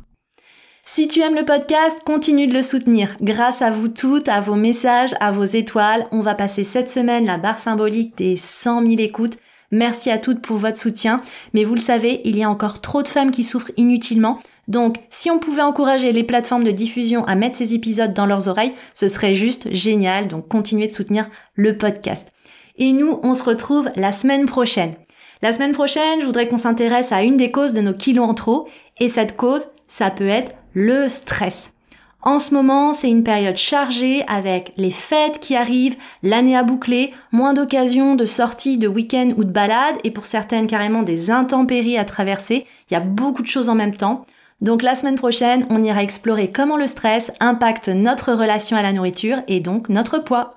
Si 0.84 1.06
tu 1.06 1.20
aimes 1.20 1.34
le 1.34 1.44
podcast, 1.44 2.00
continue 2.04 2.46
de 2.46 2.54
le 2.54 2.62
soutenir. 2.62 3.14
Grâce 3.20 3.60
à 3.60 3.70
vous 3.70 3.88
toutes, 3.88 4.28
à 4.28 4.40
vos 4.40 4.54
messages, 4.54 5.14
à 5.20 5.30
vos 5.30 5.44
étoiles, 5.44 6.06
on 6.12 6.22
va 6.22 6.34
passer 6.34 6.64
cette 6.64 6.88
semaine 6.88 7.26
la 7.26 7.36
barre 7.36 7.58
symbolique 7.58 8.16
des 8.16 8.38
100 8.38 8.86
000 8.86 9.00
écoutes. 9.00 9.36
Merci 9.70 10.10
à 10.10 10.16
toutes 10.16 10.40
pour 10.40 10.56
votre 10.56 10.78
soutien. 10.78 11.20
Mais 11.52 11.64
vous 11.64 11.74
le 11.74 11.80
savez, 11.80 12.22
il 12.24 12.38
y 12.38 12.42
a 12.42 12.48
encore 12.48 12.80
trop 12.80 13.02
de 13.02 13.08
femmes 13.08 13.30
qui 13.30 13.44
souffrent 13.44 13.70
inutilement. 13.76 14.38
Donc, 14.66 14.96
si 15.10 15.30
on 15.30 15.38
pouvait 15.38 15.60
encourager 15.60 16.12
les 16.12 16.24
plateformes 16.24 16.64
de 16.64 16.70
diffusion 16.70 17.22
à 17.26 17.34
mettre 17.34 17.56
ces 17.56 17.74
épisodes 17.74 18.14
dans 18.14 18.26
leurs 18.26 18.48
oreilles, 18.48 18.72
ce 18.94 19.08
serait 19.08 19.34
juste 19.34 19.68
génial. 19.74 20.26
Donc, 20.26 20.48
continuez 20.48 20.86
de 20.86 20.92
soutenir 20.92 21.28
le 21.54 21.76
podcast. 21.76 22.28
Et 22.78 22.92
nous, 22.92 23.20
on 23.22 23.34
se 23.34 23.42
retrouve 23.42 23.90
la 23.96 24.12
semaine 24.12 24.46
prochaine. 24.46 24.94
La 25.42 25.52
semaine 25.52 25.72
prochaine, 25.72 26.20
je 26.20 26.26
voudrais 26.26 26.48
qu'on 26.48 26.56
s'intéresse 26.56 27.12
à 27.12 27.22
une 27.22 27.36
des 27.36 27.50
causes 27.50 27.72
de 27.72 27.80
nos 27.80 27.94
kilos 27.94 28.28
en 28.28 28.34
trop. 28.34 28.68
Et 29.00 29.08
cette 29.08 29.36
cause, 29.36 29.66
ça 29.86 30.10
peut 30.10 30.26
être 30.26 30.54
le 30.74 31.08
stress. 31.08 31.72
En 32.22 32.40
ce 32.40 32.52
moment, 32.52 32.92
c'est 32.92 33.10
une 33.10 33.22
période 33.22 33.56
chargée 33.56 34.24
avec 34.26 34.72
les 34.76 34.90
fêtes 34.90 35.38
qui 35.38 35.54
arrivent, 35.54 35.96
l'année 36.24 36.56
à 36.56 36.64
boucler, 36.64 37.12
moins 37.30 37.54
d'occasions 37.54 38.16
de 38.16 38.24
sorties, 38.24 38.78
de 38.78 38.88
week-end 38.88 39.30
ou 39.36 39.44
de 39.44 39.52
balades, 39.52 39.96
et 40.02 40.10
pour 40.10 40.26
certaines 40.26 40.66
carrément 40.66 41.02
des 41.02 41.30
intempéries 41.30 41.96
à 41.96 42.04
traverser. 42.04 42.66
Il 42.90 42.94
y 42.94 42.96
a 42.96 43.00
beaucoup 43.00 43.42
de 43.42 43.46
choses 43.46 43.68
en 43.68 43.76
même 43.76 43.94
temps. 43.94 44.24
Donc 44.60 44.82
la 44.82 44.96
semaine 44.96 45.14
prochaine, 45.14 45.66
on 45.70 45.82
ira 45.82 46.02
explorer 46.02 46.50
comment 46.50 46.76
le 46.76 46.88
stress 46.88 47.30
impacte 47.38 47.88
notre 47.88 48.32
relation 48.32 48.76
à 48.76 48.82
la 48.82 48.92
nourriture 48.92 49.38
et 49.46 49.60
donc 49.60 49.88
notre 49.88 50.18
poids. 50.18 50.56